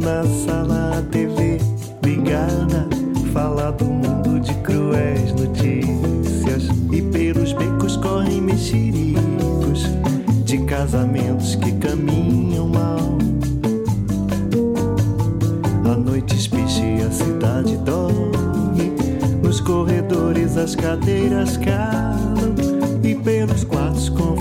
Na 0.00 0.24
sala 0.24 0.98
a 0.98 1.02
TV 1.02 1.58
ligada, 2.02 2.88
fala 3.32 3.70
do 3.70 3.84
mundo 3.84 4.40
de 4.40 4.54
cruéis 4.54 5.32
notícias. 5.32 6.68
E 6.90 7.02
pelos 7.02 7.52
becos 7.52 7.96
correm 7.98 8.40
mexericos 8.40 9.84
de 10.44 10.58
casamentos 10.64 11.54
que 11.54 11.72
caminham 11.72 12.68
mal. 12.68 13.18
A 15.84 15.96
noite 15.96 16.34
espicha 16.34 16.82
e 16.82 17.02
a 17.02 17.10
cidade 17.10 17.76
dorme. 17.78 18.92
Nos 19.42 19.60
corredores 19.60 20.56
as 20.56 20.74
cadeiras 20.74 21.58
calam. 21.58 22.54
E 23.02 23.14
pelos 23.14 23.64
quartos 23.64 24.08
confissões 24.08 24.39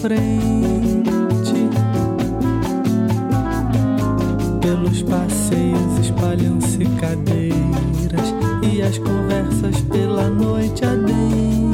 frente. 0.00 1.68
Pelos 4.60 5.02
passeios 5.02 5.98
espalham-se 6.00 6.84
cadeiras 7.00 8.34
E 8.62 8.82
as 8.82 8.98
conversas 8.98 9.80
pela 9.82 10.28
noite 10.28 10.84
adentro 10.84 11.69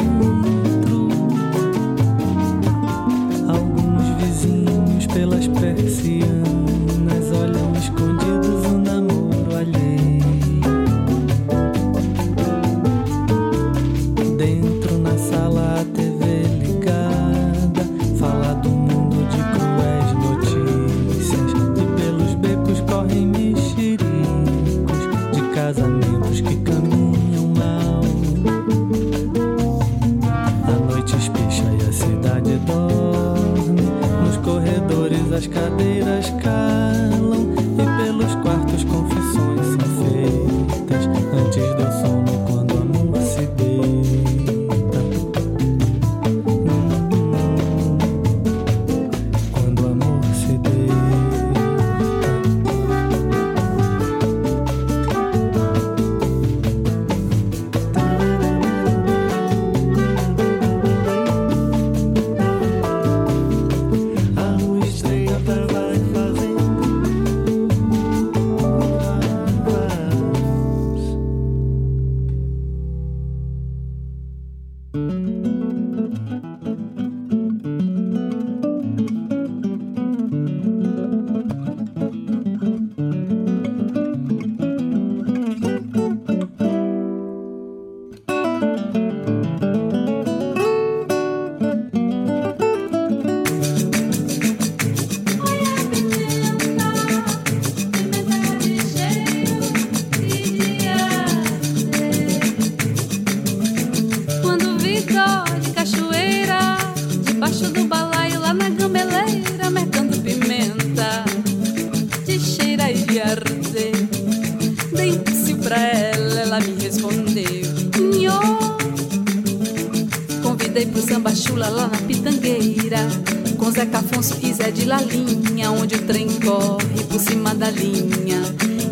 De 124.86 124.90
Lalinha, 124.90 125.72
onde 125.72 125.96
o 125.96 126.02
trem 126.06 126.28
corre 126.28 127.02
por 127.10 127.18
cima 127.18 127.52
da 127.52 127.68
linha. 127.70 128.40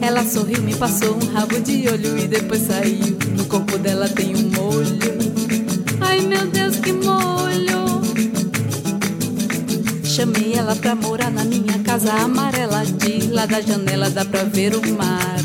Ela 0.03 0.25
sorriu, 0.25 0.61
me 0.61 0.75
passou 0.75 1.15
um 1.15 1.33
rabo 1.33 1.61
de 1.61 1.89
olho 1.89 2.19
e 2.19 2.27
depois 2.27 2.63
saiu. 2.63 3.17
No 3.37 3.45
corpo 3.45 3.79
dela 3.79 4.09
tem 4.09 4.35
um 4.35 4.51
molho. 4.51 4.99
Ai 6.01 6.19
meu 6.19 6.49
Deus, 6.49 6.79
que 6.79 6.93
molho! 6.93 8.03
Chamei 10.03 10.55
ela 10.55 10.75
pra 10.75 10.97
morar 10.97 11.31
na 11.31 11.45
minha 11.45 11.79
casa 11.85 12.13
amarela. 12.13 12.85
De 12.85 13.29
lá 13.29 13.47
da 13.47 13.61
janela 13.61 14.11
dá 14.11 14.25
pra 14.25 14.43
ver 14.43 14.75
o 14.75 14.81
mar. 14.97 15.44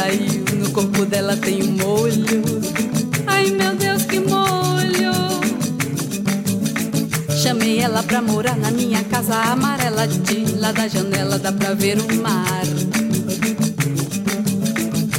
Saiu. 0.00 0.44
No 0.58 0.70
corpo 0.70 1.04
dela 1.04 1.36
tem 1.36 1.62
um 1.62 1.72
molho. 1.72 2.42
Ai 3.26 3.50
meu 3.50 3.74
Deus, 3.76 4.04
que 4.04 4.18
molho! 4.20 5.12
Chamei 7.42 7.80
ela 7.80 8.02
pra 8.02 8.22
morar 8.22 8.56
na 8.56 8.70
minha 8.70 9.02
casa 9.04 9.34
amarela 9.34 10.06
de 10.06 10.56
lá 10.56 10.72
da 10.72 10.88
janela 10.88 11.38
dá 11.38 11.52
pra 11.52 11.74
ver 11.74 11.98
o 11.98 12.22
mar. 12.22 12.64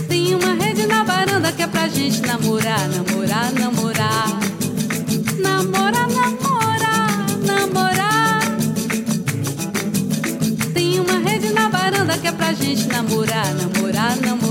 Tem 0.08 0.36
uma 0.36 0.54
rede 0.54 0.86
na 0.88 1.04
varanda 1.04 1.52
que 1.52 1.62
é 1.62 1.68
pra 1.68 1.88
gente 1.88 2.22
namorar, 2.22 2.88
namorar, 2.90 3.52
namorar. 3.54 4.40
Namorar, 5.40 6.08
namorar, 6.10 7.26
namorar. 7.46 8.42
Tem 10.74 11.00
uma 11.00 11.18
rede 11.28 11.54
na 11.54 11.70
varanda 11.70 12.18
que 12.18 12.28
é 12.28 12.32
pra 12.32 12.54
gente 12.54 12.88
namorar, 12.88 13.48
namorar, 13.56 14.16
namorar. 14.18 14.22
Namorar, 14.22 14.51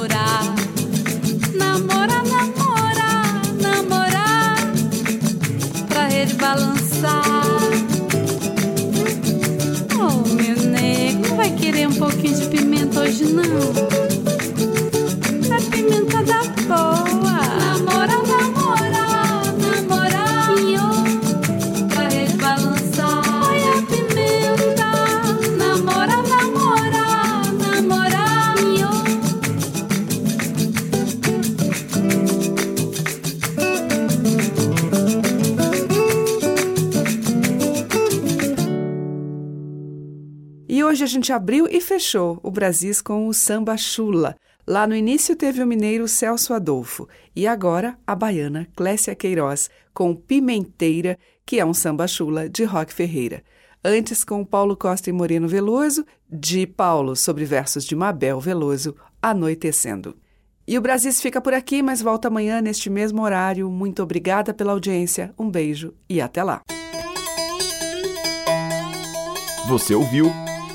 Oh, 9.94 10.28
meu 10.34 10.57
nego, 10.70 11.28
não 11.28 11.36
vai 11.36 11.51
querer 11.55 11.88
um 11.88 11.94
pouquinho 11.94 12.38
de 12.38 12.46
pimenta 12.48 13.01
hoje, 13.01 13.24
não? 13.24 14.09
Gente 41.11 41.32
abriu 41.32 41.66
e 41.68 41.80
fechou 41.80 42.40
o 42.42 42.50
Brasis 42.50 43.02
com 43.02 43.26
o 43.26 43.34
samba 43.34 43.76
chula. 43.76 44.36
Lá 44.66 44.86
no 44.86 44.94
início 44.94 45.34
teve 45.34 45.62
o 45.62 45.66
mineiro 45.66 46.06
Celso 46.06 46.54
Adolfo 46.54 47.08
e 47.34 47.46
agora 47.46 47.98
a 48.06 48.14
baiana 48.14 48.68
Clécia 48.76 49.14
Queiroz 49.14 49.68
com 49.92 50.14
Pimenteira, 50.14 51.18
que 51.44 51.58
é 51.58 51.66
um 51.66 51.74
samba 51.74 52.06
chula 52.06 52.48
de 52.48 52.64
Roque 52.64 52.94
Ferreira. 52.94 53.42
Antes 53.84 54.22
com 54.22 54.44
Paulo 54.44 54.76
Costa 54.76 55.11
e 55.11 55.12
Moreno 55.12 55.48
Veloso, 55.48 56.04
de 56.30 56.66
Paulo 56.66 57.16
sobre 57.16 57.44
versos 57.44 57.84
de 57.84 57.96
Mabel 57.96 58.38
Veloso, 58.38 58.94
Anoitecendo. 59.20 60.16
E 60.68 60.78
o 60.78 60.80
Brasis 60.80 61.20
fica 61.20 61.40
por 61.40 61.52
aqui, 61.52 61.82
mas 61.82 62.00
volta 62.00 62.28
amanhã 62.28 62.61
neste 62.61 62.88
mesmo 62.88 63.22
horário. 63.22 63.68
Muito 63.68 64.02
obrigada 64.02 64.54
pela 64.54 64.72
audiência, 64.72 65.34
um 65.36 65.50
beijo 65.50 65.92
e 66.08 66.20
até 66.20 66.44
lá. 66.44 66.61
Você 69.68 69.94
ouviu 69.94 70.32